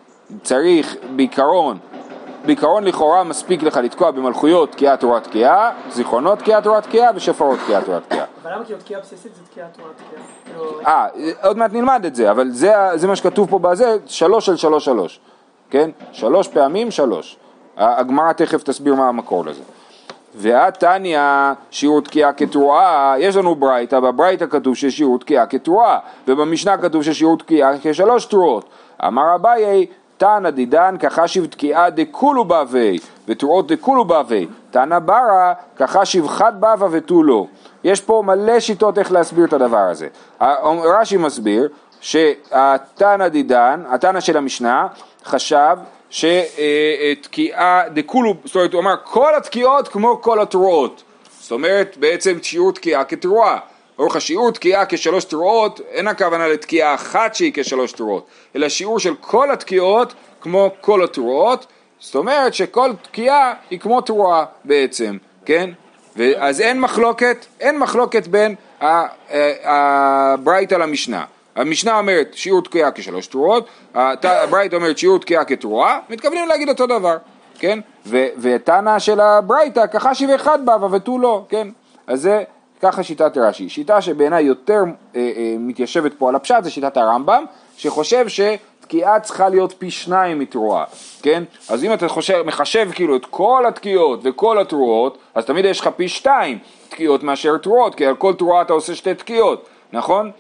צריך 0.43 0.97
בעיקרון, 1.17 1.79
בעיקרון 2.47 2.85
לכאורה 2.85 3.25
מספיק 3.25 3.63
לך 3.63 3.77
לתקוע 3.77 4.11
במלכויות 4.11 4.73
תקיעה 4.73 4.97
תורת 4.97 5.25
תקיעה, 5.25 5.71
זיכרונות 5.91 6.39
תקיעה 6.39 6.63
תורת 6.63 6.83
תקיעה 6.83 7.11
ושפרות 7.15 7.59
תקיעה 7.65 7.83
תורת 7.83 8.03
תקיעה. 8.09 8.27
אבל 8.43 8.55
למה 8.55 8.65
כאילו 8.65 8.79
תקיעה 8.79 9.01
בסיסית 9.01 9.35
זה 9.35 9.43
תקיעה 9.51 9.69
תורת 9.69 9.93
תקיעה? 9.97 10.23
כאילו, 10.45 10.81
אה, 10.87 11.07
עוד 11.43 11.59
מעט 11.59 11.73
נלמד 11.73 12.05
את 12.07 12.15
זה, 12.15 12.31
אבל 12.31 12.51
זה, 12.51 12.73
זה 12.95 13.07
מה 13.07 13.17
שכתוב 13.17 13.51
פה 13.51 13.59
בזה, 13.59 13.97
שלוש 14.07 14.47
של 14.47 14.57
שלוש 14.57 14.85
שלוש, 14.85 15.21
כן? 15.71 15.91
שלוש 16.13 16.49
פעמים 16.49 16.91
שלוש. 16.91 17.37
הגמרא 17.77 18.33
תכף 18.33 18.63
תסביר 18.63 18.95
מה 18.95 19.09
המקור 19.09 19.45
לזה. 19.45 19.63
ועד 20.35 20.73
תניא 20.73 21.21
שיעור 21.71 22.01
תקיעה 22.01 22.33
כתרועה, 22.33 23.15
יש 23.19 23.37
לנו 23.37 23.55
ברייתא, 23.55 24.01
בברייתא 24.01 24.47
כתוב 24.51 24.77
ששיעור 24.77 25.19
תקיעה 25.19 25.47
כתרועה, 25.47 25.99
ובמשנה 26.29 26.77
כתוב 26.77 27.03
ששיעור 27.03 27.39
תקיעה 27.39 27.73
כשלוש 27.83 28.25
תרועות. 28.25 28.69
אמר 29.07 29.35
אביי, 29.35 29.87
תנא 30.23 30.51
דידן 30.51 30.97
כחשיב 30.99 31.47
תקיעה 31.47 31.91
דכולו 31.91 32.45
בווי, 32.45 32.99
ותרועות 33.29 33.73
דכולו 33.73 34.05
בווי, 34.05 34.47
תנא 34.71 34.99
ברא 34.99 35.53
כחשיב 35.77 36.29
חד 36.29 36.61
בבא 36.61 36.87
ותו 36.91 37.23
לא. 37.23 37.47
יש 37.85 38.01
פה 38.01 38.23
מלא 38.27 38.61
שיטות 38.61 38.99
איך 38.99 39.13
להסביר 39.13 39.45
את 39.45 39.53
הדבר 39.53 39.79
הזה. 39.91 40.09
רש"י 40.85 41.17
מסביר 41.17 41.69
שהתנא 42.01 43.29
דידן, 43.29 43.83
התנא 43.89 44.21
של 44.21 44.37
המשנה, 44.37 44.87
חשב 45.25 45.77
שתקיעה 46.11 47.89
דכולו, 47.89 48.35
זאת 48.45 48.55
אומרת 48.55 48.73
הוא 48.73 48.81
אמר 48.81 48.95
כל 49.05 49.35
התקיעות 49.35 49.89
כמו 49.89 50.23
כל 50.23 50.41
התרועות, 50.41 51.03
זאת 51.41 51.53
אומרת 51.53 51.97
בעצם 52.01 52.39
שיעור 52.43 52.73
תקיעה 52.73 53.05
כתרועה, 53.05 53.59
אורך 54.03 54.17
השיעור 54.17 54.51
תקיעה 54.51 54.85
כשלוש 54.89 55.25
תרועות, 55.25 55.81
אין 55.91 56.09
הכוונה 56.09 56.49
לתקיעה 56.49 56.95
אחת 56.95 57.35
שהיא 57.35 57.53
כשלוש 57.55 57.93
תרועות, 57.93 58.27
אלא 58.57 58.69
שיעור 58.69 58.99
של 58.99 59.15
כל 59.21 59.51
התקיעות 59.51 60.15
כמו 60.41 60.71
כל 60.81 61.05
התרועות, 61.05 61.67
זאת 62.01 62.15
אומרת 62.15 62.55
שכל 62.55 62.91
תקיעה 63.03 63.55
היא 63.71 63.81
כמו 63.81 64.01
תרועה 64.01 64.45
בעצם, 64.65 65.17
כן? 65.45 65.71
אז 66.37 66.61
אין 66.61 66.81
מחלוקת, 66.81 67.47
אין 67.61 67.79
מחלוקת 67.79 68.27
בין 68.27 68.55
הברייתא 69.65 70.75
למשנה. 70.75 71.25
המשנה 71.57 71.99
אומרת 71.99 72.29
שיעור 72.35 72.63
תקיעה 72.63 72.91
כשלוש 72.95 73.27
תרועות, 73.27 73.69
הברייתא 73.95 74.77
אומרת 74.77 74.99
שיעור 74.99 75.19
תקיעה 75.19 75.45
כתרועה, 75.45 75.99
מתכוונים 76.11 76.49
להגיד 76.49 76.69
אותו 76.69 76.87
דבר, 76.87 77.17
כן? 77.59 77.79
ותנא 78.41 78.99
של 78.99 79.21
הברייתא 79.21 79.87
כחשיב 79.87 80.31
אחד 80.31 80.67
בבא 80.67 80.87
ותו 80.91 81.19
לא, 81.19 81.45
כן? 81.49 81.69
אז 82.07 82.21
זה 82.23 82.43
ככה 82.83 83.03
שיטת 83.03 83.37
רש"י. 83.37 83.69
שיטה 83.69 84.01
שבעיניי 84.01 84.45
יותר 84.45 84.83
אה, 85.17 85.21
אה, 85.37 85.55
מתיישבת 85.59 86.13
פה 86.19 86.29
על 86.29 86.35
הפשט 86.35 86.65
זה 86.65 86.71
שיטת 86.71 86.97
הרמב"ם, 86.97 87.45
שחושב 87.77 88.27
שתקיעה 88.29 89.21
צריכה 89.21 89.49
להיות 89.49 89.75
פי 89.79 89.91
שניים 89.91 90.39
מתרועה, 90.39 90.85
כן? 91.23 91.43
אז 91.69 91.85
אם 91.85 91.93
אתה 91.93 92.09
חושב, 92.09 92.43
מחשב 92.47 92.89
כאילו 92.95 93.17
את 93.17 93.27
כל 93.27 93.65
התקיעות 93.69 94.21
וכל 94.23 94.59
התרועות, 94.59 95.19
אז 95.35 95.45
תמיד 95.45 95.65
יש 95.65 95.81
לך 95.81 95.89
פי 95.97 96.09
שתיים 96.09 96.59
תקיעות 96.89 97.23
מאשר 97.23 97.57
תרועות, 97.57 97.95
כי 97.95 98.07
על 98.07 98.17
כל 98.17 98.35
תרועה 98.35 98.63
אתה 98.63 98.73
עושה 98.73 98.95
שתי 98.95 99.15
תקיעות, 99.15 99.69
נכון? 99.93 100.31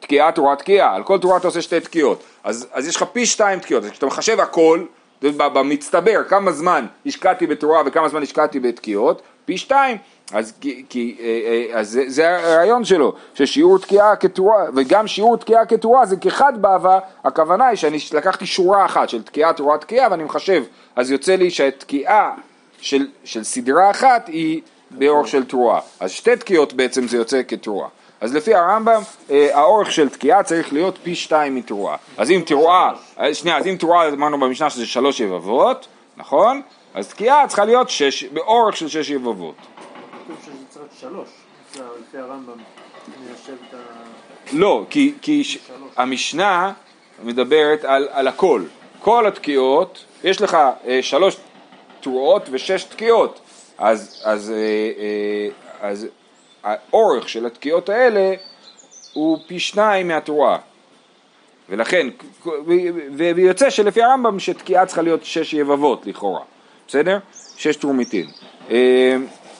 תקיעה, 0.00 0.32
תרועה, 0.32 0.56
תקיעה, 0.56 0.94
על 0.94 1.02
כל 1.02 1.18
תרועה 1.18 1.36
אתה 1.36 1.48
עושה 1.48 1.62
שתי 1.62 1.80
תקיעות, 1.80 2.22
אז, 2.44 2.68
אז 2.72 2.88
יש 2.88 2.96
לך 2.96 3.04
פי 3.12 3.26
שתיים 3.26 3.58
תקיעות, 3.58 3.84
אז 3.84 3.90
כשאתה 3.90 4.06
מחשב 4.06 4.40
הכל, 4.40 4.84
במצטבר, 5.22 6.22
כמה 6.28 6.52
זמן 6.52 6.86
השקעתי 7.06 7.46
בתרועה 7.46 7.82
וכמה 7.86 8.08
זמן 8.08 8.22
השקעתי 8.22 8.60
בתקיעות, 8.60 9.22
פי 9.44 9.58
שתיים, 9.58 9.96
אז, 10.32 10.52
כי, 10.88 11.16
אה, 11.20 11.24
אה, 11.24 11.80
אז 11.80 11.90
זה, 11.90 12.02
זה 12.06 12.36
הרעיון 12.36 12.84
שלו, 12.84 13.14
ששיעור 13.34 13.78
תקיעה 13.78 14.16
כתרועה, 14.16 14.64
וגם 14.74 15.06
שיעור 15.06 15.36
תקיעה 15.36 15.66
כתרועה 15.66 16.06
זה 16.06 16.16
כחד 16.16 16.52
באווה, 16.62 16.98
הכוונה 17.24 17.66
היא 17.66 17.76
שאני 17.76 17.98
לקחתי 18.14 18.46
שורה 18.46 18.84
אחת 18.84 19.08
של 19.08 19.22
תקיעה, 19.22 19.52
תרועה, 19.52 19.78
תקיעה, 19.78 20.10
ואני 20.10 20.24
מחשב, 20.24 20.64
אז 20.96 21.10
יוצא 21.10 21.36
לי 21.36 21.50
שהתקיעה 21.50 22.30
של, 22.80 23.06
של 23.24 23.44
סדרה 23.44 23.90
אחת 23.90 24.28
היא 24.28 24.60
באורך 24.90 25.28
של 25.28 25.44
תרועה, 25.44 25.80
אז 26.00 26.10
שתי 26.10 26.36
תקיעות 26.36 26.72
בעצם 26.72 27.08
זה 27.08 27.16
יוצא 27.16 27.42
כתרועה. 27.48 27.88
אז 28.20 28.34
לפי 28.34 28.54
הרמב"ם, 28.54 29.02
אה, 29.30 29.48
האורך 29.52 29.92
של 29.92 30.08
תקיעה 30.08 30.42
צריך 30.42 30.72
להיות 30.72 30.98
פי 31.02 31.14
שתיים 31.14 31.54
מתרועה. 31.54 31.96
אז 32.16 32.30
אם 32.30 32.42
תרועה, 32.46 32.92
שנייה, 33.32 33.56
אז 33.58 33.66
אם 33.66 33.76
תרועה 33.78 34.08
אמרנו 34.08 34.40
במשנה 34.40 34.70
שזה 34.70 34.86
שלוש 34.86 35.20
יבבות, 35.20 35.86
נכון? 36.16 36.62
אז 36.94 37.08
תקיעה 37.08 37.46
צריכה 37.46 37.64
להיות 37.64 37.90
שש, 37.90 38.24
באורך 38.24 38.76
של 38.76 38.88
שש 38.88 39.10
יבבות. 39.10 39.54
כתוב 40.86 40.98
שזה 40.98 41.00
צריך 41.00 41.12
להיות 41.12 41.26
שלוש, 41.26 41.28
לפי- 41.70 42.00
לפי 42.08 42.18
הרמב"ם. 42.18 42.58
מיישב 43.26 43.52
את 43.68 43.74
ה... 43.74 43.78
לא, 44.52 44.84
כי, 44.90 45.14
כי 45.22 45.44
ש... 45.44 45.58
המשנה 45.96 46.72
מדברת 47.22 47.84
על, 47.84 48.08
על 48.12 48.28
הכל. 48.28 48.62
כל 49.00 49.26
התקיעות, 49.26 50.04
יש 50.24 50.40
לך 50.42 50.56
אה, 50.86 50.98
שלוש 51.02 51.36
תרועות 52.00 52.42
ושש 52.50 52.84
תקיעות. 52.84 53.40
אז, 53.78 54.22
אז, 54.24 54.50
אה, 54.50 54.56
אה, 54.58 55.88
אז 55.90 56.06
האורך 56.64 57.28
של 57.28 57.46
התקיעות 57.46 57.88
האלה 57.88 58.34
הוא 59.12 59.38
פי 59.46 59.58
שניים 59.60 60.08
מהתרועה. 60.08 60.58
ולכן, 61.68 62.06
ויוצא 63.16 63.70
שלפי 63.70 64.02
הרמב"ם 64.02 64.38
שתקיעה 64.40 64.86
צריכה 64.86 65.02
להיות 65.02 65.24
שש 65.24 65.54
יבבות 65.54 66.06
לכאורה, 66.06 66.40
בסדר? 66.88 67.18
שש 67.56 67.76
תרומיתים. 67.76 68.26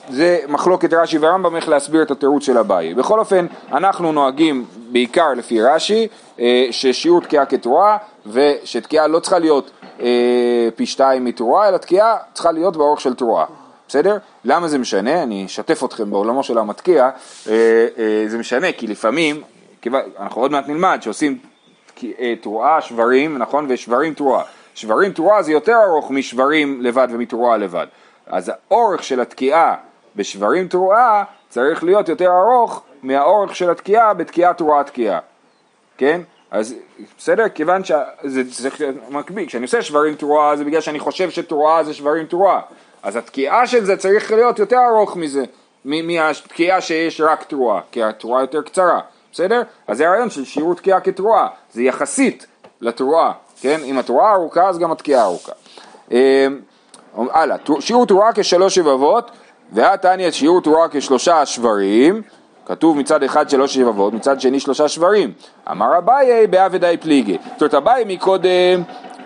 זה 0.09 0.39
מחלוקת 0.47 0.93
רש"י 0.93 1.17
והרמב"ם 1.17 1.55
איך 1.55 1.69
להסביר 1.69 2.01
את 2.01 2.11
התירוץ 2.11 2.43
של 2.43 2.57
אביי. 2.57 2.93
בכל 2.93 3.19
אופן, 3.19 3.45
אנחנו 3.71 4.11
נוהגים 4.11 4.65
בעיקר 4.91 5.33
לפי 5.33 5.61
רש"י, 5.61 6.07
אה, 6.39 6.67
ששיעור 6.71 7.21
תקיעה 7.21 7.45
כתרועה, 7.45 7.97
ושתקיעה 8.25 9.07
לא 9.07 9.19
צריכה 9.19 9.39
להיות 9.39 9.71
אה, 10.01 10.67
פי 10.75 10.85
שתיים 10.85 11.25
מתרועה, 11.25 11.67
אלא 11.67 11.77
תקיעה 11.77 12.17
צריכה 12.33 12.51
להיות 12.51 12.77
באורך 12.77 13.01
של 13.01 13.13
תרועה. 13.13 13.45
בסדר? 13.87 14.17
למה 14.45 14.67
זה 14.67 14.77
משנה? 14.77 15.23
אני 15.23 15.45
אשתף 15.45 15.83
אתכם 15.83 16.11
בעולמו 16.11 16.43
של 16.43 16.57
המתקיע. 16.57 17.09
אה, 17.49 17.87
זה 18.27 18.37
משנה 18.37 18.71
כי 18.71 18.87
לפעמים, 18.87 19.41
אנחנו 20.19 20.41
עוד 20.41 20.51
מעט 20.51 20.67
נלמד 20.67 20.99
שעושים 21.01 21.37
תרועה, 22.41 22.81
שברים, 22.81 23.37
נכון? 23.37 23.65
ושברים 23.69 24.13
תרועה. 24.13 24.43
שברים 24.75 25.11
תרועה 25.11 25.43
זה 25.43 25.51
יותר 25.51 25.75
ארוך 25.87 26.11
משברים 26.11 26.81
לבד 26.81 27.07
ומתרועה 27.11 27.57
לבד. 27.57 27.87
אז 28.27 28.51
האורך 28.69 29.03
של 29.03 29.19
התקיעה 29.19 29.75
בשברים 30.17 30.67
תרועה 30.67 31.23
צריך 31.49 31.83
להיות 31.83 32.09
יותר 32.09 32.29
ארוך 32.29 32.83
מהאורך 33.03 33.55
של 33.55 33.69
התקיעה 33.69 34.13
בתקיעת 34.13 34.57
תרועת 34.57 34.87
תקיעה, 34.87 35.19
כן? 35.97 36.21
אז 36.51 36.75
בסדר? 37.17 37.49
כיוון 37.49 37.83
שזה 37.83 38.51
צריך 38.51 38.81
להיות 38.81 38.95
מקביל, 39.09 39.45
כשאני 39.47 39.63
עושה 39.63 39.81
שברים 39.81 40.15
תרועה 40.15 40.55
זה 40.55 40.63
בגלל 40.63 40.81
שאני 40.81 40.99
חושב 40.99 41.29
שתרועה 41.29 41.83
זה 41.83 41.93
שברים 41.93 42.25
תרועה, 42.25 42.61
אז 43.03 43.15
התקיעה 43.15 43.67
של 43.67 43.85
זה 43.85 43.97
צריך 43.97 44.31
להיות 44.31 44.59
יותר 44.59 44.77
ארוך 44.89 45.15
מזה, 45.15 45.43
מהתקיעה 45.85 46.81
שיש 46.81 47.21
רק 47.21 47.43
תרועה, 47.43 47.81
כי 47.91 48.03
התרועה 48.03 48.41
יותר 48.41 48.61
קצרה, 48.61 48.99
בסדר? 49.31 49.61
אז 49.87 49.97
זה 49.97 50.07
הרעיון 50.07 50.29
של 50.29 50.45
שיעור 50.45 50.75
תקיעה 50.75 50.99
כתרועה, 50.99 51.47
זה 51.71 51.83
יחסית 51.83 52.45
לתרועה, 52.81 53.31
כן? 53.61 53.79
אם 53.83 53.97
התרועה 53.97 54.33
ארוכה 54.33 54.69
אז 54.69 54.79
גם 54.79 54.91
התקיעה 54.91 55.23
ארוכה. 55.23 55.51
אה, 56.11 56.47
הלאה, 57.17 57.55
שיעור 57.79 58.05
תרועה 58.05 58.29
כשלוש 58.35 58.77
יבבות, 58.77 59.31
והתניא 59.71 60.31
שיעור 60.31 60.61
תרועה 60.61 60.87
כשלושה 60.91 61.45
שברים, 61.45 62.21
כתוב 62.65 62.97
מצד 62.97 63.23
אחד 63.23 63.49
שלוש 63.49 63.75
יבבות, 63.75 64.13
מצד 64.13 64.41
שני 64.41 64.59
שלושה 64.59 64.87
שברים. 64.87 65.31
אמר 65.71 65.97
אביי 65.97 66.47
באב 66.47 66.71
ודי 66.73 66.95
פליגי. 67.01 67.37
זאת 67.53 67.61
אומרת 67.61 67.73
אביי 67.73 68.03
מקודם 68.07 68.83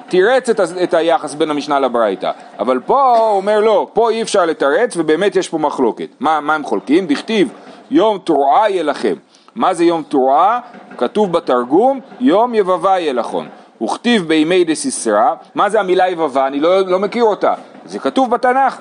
תירץ 0.10 0.50
את, 0.50 0.60
את 0.84 0.94
היחס 0.94 1.34
בין 1.34 1.52
המשנה 1.52 1.80
לברייתא, 1.80 2.32
אבל 2.60 2.80
פה 2.80 3.18
הוא 3.18 3.38
אומר 3.38 3.60
לא, 3.60 3.88
פה 3.94 4.10
אי 4.10 4.22
אפשר 4.22 4.46
לתרץ 4.46 4.98
ובאמת 4.98 5.36
יש 5.36 5.50
פה 5.50 5.58
מחלוקת. 5.58 6.08
מה, 6.20 6.40
מה 6.40 6.56
הם 6.56 6.64
חולקים? 6.64 7.08
דכתיב 7.08 7.50
יום 7.92 8.18
תרועה 8.24 8.70
יהיה 8.70 8.84
לכם. 8.84 9.14
מה 9.56 9.74
זה 9.74 9.84
יום 9.84 10.04
תרועה? 10.10 10.60
כתוב 10.98 11.32
בתרגום 11.32 12.00
יום 12.20 12.56
יבבה 12.56 13.00
יהיה 13.00 13.14
לכם. 13.14 13.46
וכתיב 13.84 14.28
בימי 14.28 14.64
דסיסרא, 14.64 15.34
מה 15.56 15.70
זה 15.70 15.80
המילה 15.80 16.10
יבבה? 16.10 16.48
אני 16.48 16.60
לא, 16.60 16.82
לא 16.82 17.00
מכיר 17.00 17.24
אותה. 17.24 17.54
זה 17.86 18.00
כתוב 18.00 18.30
בתנ"ך, 18.32 18.78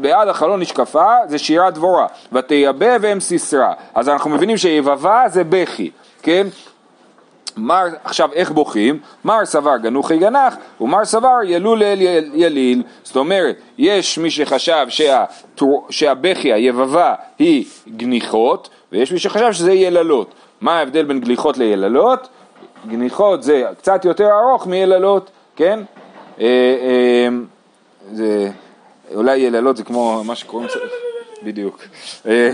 בעד 0.00 0.28
החלון 0.28 0.60
נשקפה 0.60 1.14
זה 1.26 1.38
שירת 1.38 1.74
דבורה, 1.74 2.06
ותייבא 2.32 2.96
והם 3.00 3.20
סיסרא. 3.20 3.72
אז 3.94 4.08
אנחנו 4.08 4.30
מבינים 4.30 4.56
שיבבה 4.56 5.22
זה 5.26 5.44
בכי, 5.44 5.90
כן? 6.22 6.46
מר, 7.56 7.84
עכשיו 8.04 8.32
איך 8.32 8.50
בוכים? 8.50 8.98
מר 9.24 9.44
סבר 9.44 9.76
גנוחי 9.76 10.18
גנח 10.18 10.54
ומר 10.80 11.04
סבר 11.04 11.36
ילול 11.44 11.82
אל 11.82 12.00
יל- 12.00 12.30
יליל 12.34 12.82
זאת 13.02 13.16
אומרת 13.16 13.56
יש 13.78 14.18
מי 14.18 14.30
שחשב 14.30 14.86
שהתור- 14.88 15.86
שהבכי 15.90 16.52
היבבה 16.52 17.14
היא 17.38 17.64
גניחות 17.96 18.68
ויש 18.92 19.12
מי 19.12 19.18
שחשב 19.18 19.52
שזה 19.52 19.72
יללות 19.72 20.30
מה 20.60 20.78
ההבדל 20.78 21.04
בין 21.04 21.20
גליחות 21.20 21.58
ליללות? 21.58 22.28
גניחות 22.88 23.42
זה 23.42 23.64
קצת 23.78 24.04
יותר 24.04 24.28
ארוך 24.30 24.66
מיללות 24.66 25.30
כן? 25.56 25.80
אה, 26.40 26.44
אה, 26.46 27.28
זה 28.12 28.50
אולי 29.14 29.36
יללות 29.36 29.76
זה 29.76 29.84
כמו 29.84 30.22
מה 30.24 30.34
שקוראים 30.34 30.68
בדיוק 31.42 31.82
אה, 32.26 32.50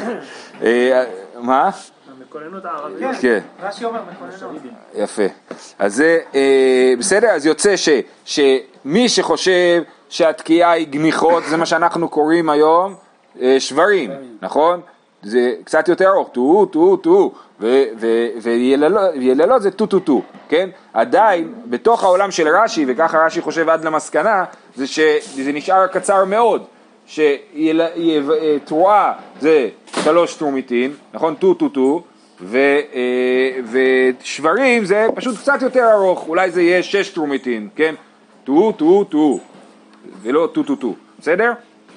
אה, 0.63 1.05
מה? 1.39 1.71
המקוננות 2.19 2.65
הערבית. 2.65 3.07
כן 3.21 3.41
רש"י 3.63 3.85
אומר 3.85 4.01
מקוננות. 4.13 4.63
יפה. 4.95 5.23
אז 5.79 5.95
זה 5.95 6.19
אה, 6.35 6.95
בסדר? 6.99 7.29
אז 7.29 7.47
יוצא 7.47 7.77
ש, 7.77 7.89
שמי 8.25 9.09
שחושב 9.09 9.83
שהתקיעה 10.09 10.71
היא 10.71 10.87
גמיחות, 10.87 11.45
זה 11.45 11.57
מה 11.57 11.67
שאנחנו 11.67 12.09
קוראים 12.09 12.51
היום 12.51 12.95
שברים, 13.59 14.11
נכון? 14.43 14.81
זה 15.23 15.55
קצת 15.65 15.89
יותר 15.89 16.09
ארוך, 16.09 16.29
טו, 16.33 16.67
טו, 16.67 16.97
טו, 16.97 17.33
ויללות 19.15 19.63
זה 19.63 19.71
טו 19.71 19.87
טו 19.87 20.01
טו, 20.01 20.23
כן? 20.49 20.71
עדיין, 20.93 21.55
בתוך 21.67 22.05
העולם 22.05 22.31
של 22.31 22.49
רש"י, 22.49 22.85
וככה 22.89 23.19
רש"י 23.19 23.41
חושב 23.41 23.69
עד 23.69 23.85
למסקנה, 23.85 24.45
זה 24.75 24.87
שזה 24.87 25.53
נשאר 25.53 25.87
קצר 25.87 26.25
מאוד. 26.25 26.65
שתרועה 27.07 29.13
זה 29.41 29.69
שלוש 30.05 30.35
טרומיטין, 30.35 30.93
נכון? 31.15 31.35
טו 31.35 31.55
טו 31.55 31.69
טו, 31.69 32.03
אה, 32.55 32.81
ושברים 33.73 34.85
זה 34.85 35.07
פשוט 35.15 35.39
קצת 35.39 35.63
יותר 35.63 35.93
ארוך, 35.93 36.29
אולי 36.29 36.51
זה 36.51 36.63
יהיה 36.63 36.83
שש 36.83 37.09
טרומיטין, 37.09 37.69
כן? 37.77 37.95
טו 38.45 38.73
טו 38.73 39.05
טו, 39.05 39.41
ולא 40.23 40.49
טו 40.53 40.63
טו 40.63 40.77
טו, 40.77 40.95
בסדר? 41.19 41.53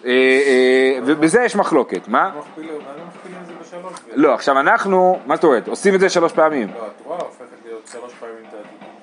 אה, 0.06 0.12
אה, 0.12 1.00
ובזה 1.06 1.43
יש 1.43 1.56
מחלוקת, 1.56 2.08
מה? 2.08 2.32
לא 4.13 4.34
עכשיו 4.34 4.60
אנחנו, 4.60 5.20
מה 5.26 5.36
זאת 5.36 5.44
אומרת? 5.44 5.68
עושים 5.68 5.96
את 5.96 6.00
זה 6.00 6.10
שלוש 6.10 6.32
פעמים. 6.32 6.68
לא, 6.68 6.88
התרועה 6.88 7.20
הופכת 7.20 7.46
להיות 7.65 7.89
שלוש 7.92 8.12
פעמים. 8.20 8.39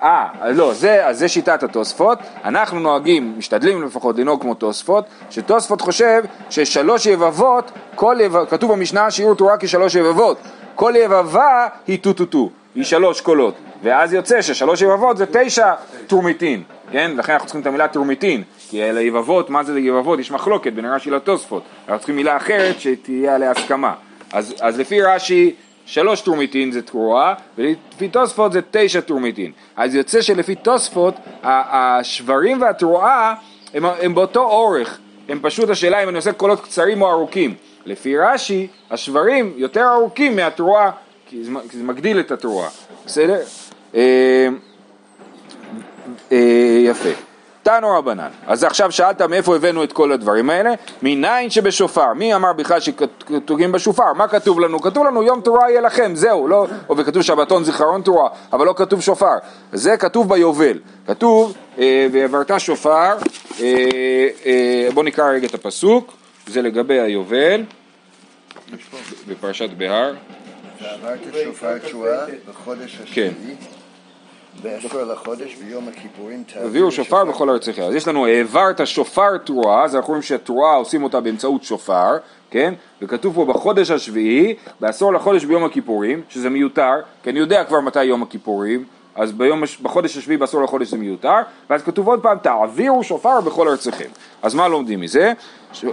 אה, 0.03 0.51
לא, 0.51 0.73
זה, 0.73 1.07
אז 1.07 1.19
זה 1.19 1.27
שיטת 1.27 1.63
התוספות, 1.63 2.19
אנחנו 2.43 2.79
נוהגים, 2.79 3.33
משתדלים 3.37 3.83
לפחות 3.83 4.17
לנהוג 4.17 4.41
כמו 4.41 4.53
תוספות, 4.53 5.05
שתוספות 5.29 5.81
חושב 5.81 6.23
ששלוש 6.49 7.05
יבבות, 7.05 7.71
כל 7.95 8.17
יבב, 8.19 8.45
כתוב 8.45 8.71
במשנה 8.71 9.11
שיעור 9.11 9.35
תרועה 9.35 9.57
כשלוש 9.59 9.95
יבבות, 9.95 10.37
כל 10.75 10.93
יבבה 10.95 11.67
היא 11.87 11.99
טו 11.99 12.13
טו 12.13 12.25
טו, 12.25 12.49
היא 12.75 12.83
שלוש 12.83 13.21
קולות, 13.21 13.55
ואז 13.83 14.13
יוצא 14.13 14.41
ששלוש 14.41 14.81
יבבות 14.81 15.17
זה 15.17 15.25
תשע 15.31 15.73
טורמיטין, 16.07 16.63
כן? 16.91 17.11
לכן 17.15 17.33
אנחנו 17.33 17.47
צריכים 17.47 17.61
את 17.61 17.67
המילה 17.67 17.87
טורמיטין, 17.87 18.43
כי 18.69 18.83
אלה 18.83 19.01
יבבות, 19.01 19.49
מה 19.49 19.63
זה 19.63 19.79
יבבות? 19.79 20.19
יש 20.19 20.31
מחלוקת 20.31 20.73
בין 20.73 20.85
רש"י 20.85 21.09
לתוספות, 21.09 21.63
אנחנו 21.83 21.99
צריכים 21.99 22.15
מילה 22.15 22.37
אחרת 22.37 22.79
שתהיה 22.79 23.35
עליה 23.35 23.51
הסכמה, 23.51 23.93
אז, 24.33 24.55
אז 24.61 24.79
לפי 24.79 25.01
רש"י 25.01 25.55
שלוש 25.85 26.21
טורמיטין 26.21 26.71
זה 26.71 26.81
תרועה, 26.81 27.33
ולפי 27.57 28.07
תוספות 28.07 28.51
זה 28.51 28.59
תשע 28.71 29.01
טורמיטין. 29.01 29.51
אז 29.75 29.95
יוצא 29.95 30.21
שלפי 30.21 30.55
תוספות, 30.55 31.15
השברים 31.43 32.61
והתרועה 32.61 33.35
הם, 33.73 33.85
הם 33.85 34.15
באותו 34.15 34.43
אורך, 34.43 34.99
הם 35.29 35.39
פשוט 35.41 35.69
השאלה 35.69 36.03
אם 36.03 36.09
אני 36.09 36.17
עושה 36.17 36.33
קולות 36.33 36.61
קצרים 36.61 37.01
או 37.01 37.11
ארוכים. 37.11 37.55
לפי 37.85 38.17
רש"י, 38.17 38.67
השברים 38.91 39.53
יותר 39.55 39.87
ארוכים 39.93 40.35
מהתרועה, 40.35 40.91
כי 41.29 41.43
זה, 41.43 41.51
כי 41.71 41.77
זה 41.77 41.83
מגדיל 41.83 42.19
את 42.19 42.31
התרועה, 42.31 42.69
בסדר? 43.05 43.39
אה, 43.95 44.47
אה, 46.31 46.79
יפה. 46.83 47.26
תנו 47.67 47.89
רבנן. 47.89 48.29
אז 48.47 48.63
עכשיו 48.63 48.91
שאלת 48.91 49.21
מאיפה 49.21 49.55
הבאנו 49.55 49.83
את 49.83 49.93
כל 49.93 50.11
הדברים 50.11 50.49
האלה? 50.49 50.73
מניין 51.01 51.49
שבשופר. 51.49 52.13
מי 52.13 52.35
אמר 52.35 52.53
בכלל 52.53 52.79
שתוגעים 52.79 53.71
בשופר? 53.71 54.13
מה 54.13 54.27
כתוב 54.27 54.59
לנו? 54.59 54.81
כתוב 54.81 55.07
לנו 55.07 55.23
יום 55.23 55.41
תרועה 55.41 55.71
יהיה 55.71 55.81
לכם, 55.81 56.15
זהו. 56.15 56.47
לא, 56.47 56.67
או 56.89 56.97
וכתוב 56.97 57.21
שבתון 57.21 57.63
זיכרון 57.63 58.01
תרועה, 58.01 58.29
אבל 58.53 58.65
לא 58.65 58.73
כתוב 58.77 59.01
שופר. 59.01 59.33
זה 59.73 59.97
כתוב 59.97 60.29
ביובל. 60.29 60.79
כתוב, 61.07 61.55
אה, 61.79 62.07
ועברת 62.11 62.51
שופר, 62.57 63.17
אה, 63.59 63.65
אה, 64.45 64.87
בואו 64.93 65.05
נקרא 65.05 65.29
רגע 65.29 65.47
את 65.47 65.53
הפסוק, 65.53 66.13
זה 66.47 66.61
לגבי 66.61 66.99
היובל, 66.99 67.63
בפרשת 69.27 69.69
בהר. 69.69 70.13
ועברת 70.81 71.19
שופר 71.43 71.77
תשועה 71.77 72.25
בחודש 72.49 72.97
כן. 73.13 73.31
השביעי, 74.65 74.81
בעשר 74.81 75.03
לחודש 75.03 75.55
ביום 75.55 75.87
הכיפורים 75.87 76.43
תביאו 76.63 76.91
שופר 76.91 77.25
בכל 77.25 77.49
ארציכם. 77.49 77.81
אז 77.81 77.95
יש 77.95 78.07
לנו 78.07 78.25
העברת 78.25 78.87
שופר 78.87 79.37
תרועה, 79.37 79.83
אז 79.83 79.95
אנחנו 79.95 80.07
רואים 80.07 80.21
שהתרועה 80.21 80.75
עושים 80.75 81.03
אותה 81.03 81.19
באמצעות 81.19 81.63
שופר, 81.63 82.17
כן? 82.51 82.73
וכתוב 83.01 83.35
פה 83.35 83.45
בחודש 83.45 83.91
השביעי, 83.91 84.55
בעשור 84.79 85.13
לחודש 85.13 85.45
ביום 85.45 85.63
הכיפורים, 85.63 86.21
שזה 86.29 86.49
מיותר, 86.49 86.93
כי 87.23 87.29
אני 87.29 87.39
יודע 87.39 87.63
כבר 87.63 87.81
מתי 87.81 88.03
יום 88.03 88.23
הכיפורים, 88.23 88.83
אז 89.15 89.31
ביום, 89.31 89.63
בחודש 89.81 90.17
השביעי 90.17 90.37
בעשור 90.37 90.63
לחודש 90.63 90.87
זה 90.87 90.97
מיותר, 90.97 91.37
ואז 91.69 91.83
כתוב 91.83 92.07
עוד 92.07 92.21
פעם, 92.21 92.37
תעבירו 92.37 93.03
שופר 93.03 93.41
בכל 93.41 93.67
ארציכם. 93.67 94.09
אז 94.41 94.55
מה 94.55 94.67
לומדים 94.67 95.01
מזה? 95.01 95.33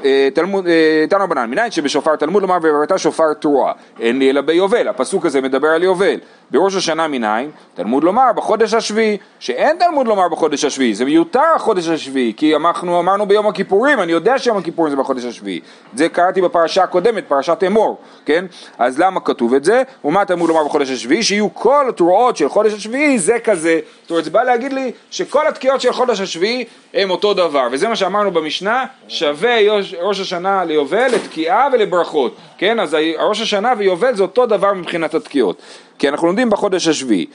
אה, 0.05 0.29
תלמוד, 0.35 0.67
אה, 0.67 1.05
תנו 1.09 1.25
רבנן, 1.25 1.51
מניין 1.51 1.71
שבשופר 1.71 2.17
תלמוד 2.17 2.43
לומר 2.43 2.59
ועברת 2.63 2.99
שופר 2.99 3.35
תרועה, 3.35 3.73
אין 4.01 4.19
לי 4.19 4.31
אלא 4.31 4.41
ביובל, 4.41 4.89
הפסוק 4.89 5.27
הזה 5.27 5.41
מדבר 5.41 5.69
על 5.69 5.83
יובל. 5.83 6.17
בראש 6.51 6.77
השנה 6.77 7.09
מניין, 7.09 7.51
תלמוד 7.75 8.05
לומר 8.05 8.33
בחודש 8.37 8.75
השביעי, 8.75 9.17
שאין 9.39 9.77
תלמוד 9.79 10.07
לומר 10.07 10.29
בחודש 10.29 10.65
השביעי, 10.65 10.95
זה 10.95 11.05
מיותר 11.05 11.43
החודש 11.57 11.89
השביעי, 11.89 12.33
כי 12.37 12.57
אנחנו 12.57 13.01
אמרנו 13.01 13.27
ביום 13.27 13.47
הכיפורים, 13.47 14.01
אני 14.01 14.13
יודע 14.13 14.39
שיום 14.39 14.57
הכיפורים 14.57 14.91
זה 14.91 14.97
בחודש 14.97 15.25
השביעי. 15.25 15.61
זה 15.95 16.09
קראתי 16.09 16.41
בפרשה 16.41 16.83
הקודמת, 16.83 17.25
פרשת 17.29 17.63
אמור, 17.67 17.99
כן? 18.27 18.45
אז 18.79 18.99
למה 18.99 19.21
כתוב 19.21 19.55
את 19.55 19.65
זה? 19.65 19.83
ומה 20.05 20.25
תלמוד 20.25 20.49
לומר 20.49 20.65
בחודש 20.65 20.91
השביעי? 20.91 21.23
שיהיו 21.23 21.55
כל 21.55 21.89
התרועות 21.89 22.37
של 22.37 22.49
חודש 22.49 22.73
השביעי 22.73 23.19
זה 23.19 23.39
כזה. 23.45 23.81
זאת 24.03 24.11
אומרת, 24.11 24.25
זה 24.25 24.31
בא 24.31 24.43
להגיד 24.43 24.73
לי 24.73 24.93
שכל 25.11 25.47
התקיעות 25.49 25.81
של 25.81 25.93
חודש 25.93 26.21
השביעי 26.21 26.65
הם 26.95 27.11
אותו 27.11 27.35
דבר, 27.35 27.69
וזה 27.73 27.89
מה 27.89 27.97
שאמרנו 27.97 28.31
במשנה, 28.31 28.85
שווה 29.09 29.61
ראש 30.03 30.21
השנה 30.21 30.65
ליובל 30.65 31.07
לתקיעה 31.07 31.69
ולברכות, 31.73 32.37
כן? 32.59 32.81
אז 32.81 32.97
ראש 33.19 33.41
השנה 33.41 33.73
ויובל 33.79 34.15
זה 34.15 34.23
אותו 34.23 34.47
דבר 34.47 34.73
מבחינת 34.73 35.15
התקיעות, 35.15 35.63
כי 35.99 36.09
אנחנו 36.09 36.27
לומדים 36.27 36.51
בחודש 36.51 36.89
השביעי. 36.89 37.27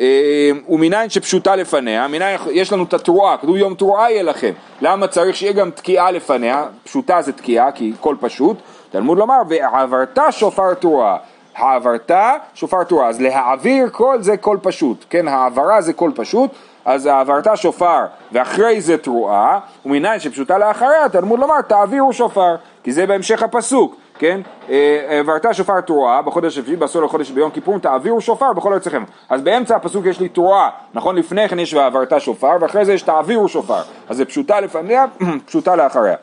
אה, 0.00 0.50
ומניין 0.68 1.10
שפשוטה 1.10 1.56
לפניה, 1.56 2.08
מניין 2.08 2.40
יש 2.50 2.72
לנו 2.72 2.84
את 2.84 2.94
התרועה, 2.94 3.36
כתוב 3.36 3.56
יום 3.56 3.74
תרועה 3.74 4.10
יהיה 4.10 4.22
לכם, 4.22 4.52
למה 4.80 5.06
צריך 5.06 5.36
שיהיה 5.36 5.52
גם 5.52 5.70
תקיעה 5.70 6.10
לפניה, 6.10 6.64
פשוטה 6.84 7.22
זה 7.22 7.32
תקיעה 7.32 7.72
כי 7.72 7.92
קול 8.00 8.16
פשוט, 8.20 8.56
תלמוד 8.90 9.18
לומר 9.18 9.38
ועברת 9.48 10.18
שופר 10.30 10.74
תרועה, 10.74 11.16
העברת 11.56 12.10
שופר 12.54 12.84
תרועה, 12.84 13.08
אז 13.08 13.20
להעביר 13.20 13.88
קול 13.88 14.22
זה 14.22 14.36
קול 14.36 14.58
פשוט, 14.62 15.04
כן 15.10 15.28
העברה 15.28 15.80
זה 15.80 15.92
קול 15.92 16.12
פשוט, 16.14 16.50
אז 16.88 17.06
העברת 17.06 17.46
שופר 17.54 18.04
ואחרי 18.32 18.80
זה 18.80 18.98
תרועה, 18.98 19.58
ומניין 19.86 20.20
שפשוטה 20.20 20.58
לאחריה 20.58 21.08
תלמוד 21.08 21.40
לומר 21.40 21.60
תעבירו 21.60 22.12
שופר, 22.12 22.56
כי 22.82 22.92
זה 22.92 23.06
בהמשך 23.06 23.42
הפסוק, 23.42 23.96
כן? 24.18 24.40
אה, 24.70 25.06
העברת 25.08 25.46
שופר 25.52 25.80
תרועה 25.80 26.22
בחודש 26.22 26.58
השביעי 26.58 26.76
בעשור 26.76 27.02
לחודש 27.02 27.30
ביום 27.30 27.50
כיפור 27.50 27.78
תעבירו 27.78 28.20
שופר 28.20 28.52
בכל 28.52 28.72
ארציכם. 28.72 29.04
אז 29.28 29.42
באמצע 29.42 29.76
הפסוק 29.76 30.06
יש 30.06 30.20
לי 30.20 30.28
תרועה, 30.28 30.70
נכון? 30.94 31.16
לפני 31.16 31.48
כן 31.48 31.58
יש 31.58 31.74
ועברת 31.74 32.12
שופר 32.18 32.56
ואחרי 32.60 32.84
זה 32.84 32.92
יש 32.92 33.02
תעבירו 33.02 33.48
שופר. 33.48 33.82
אז 34.08 34.16
זה 34.16 34.24
פשוטה 34.24 34.60
לפניה, 34.60 35.04
פשוטה 35.46 35.76
לאחריה. 35.76 36.16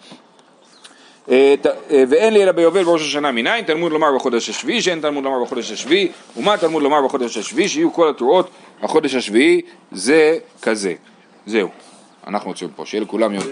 אה, 1.30 1.56
אה, 1.92 2.04
ואין 2.10 2.34
לי 2.34 2.44
אלא 2.44 2.52
ביובל 2.52 2.84
בראש 2.84 3.02
השנה 3.02 3.32
מניין, 3.32 3.66
תלמוד 3.66 3.92
לומר 3.92 4.16
בחודש 4.16 4.50
השביעי, 4.50 4.82
שאין 4.82 5.02
תלמוד 5.02 5.24
לומר 5.24 5.44
בחודש 5.44 5.72
השביעי, 5.72 6.12
ומה 6.38 6.58
תלמוד 6.58 6.84
לומר 6.84 7.06
בחודש 7.06 7.38
השביעי, 7.38 7.70
שיהיו 7.70 7.94
כל 7.94 8.10
התרועות, 8.10 8.50
החודש 8.82 9.16
השביעי 9.16 9.62
זה 9.92 10.38
כזה. 10.62 10.94
זהו, 11.46 11.70
אנחנו 12.28 12.50
יוצאים 12.50 12.70
פה, 12.76 12.86
שיהיה 12.86 13.04
לכולם 13.04 13.34
יום 13.34 13.34
טוב. 13.34 13.44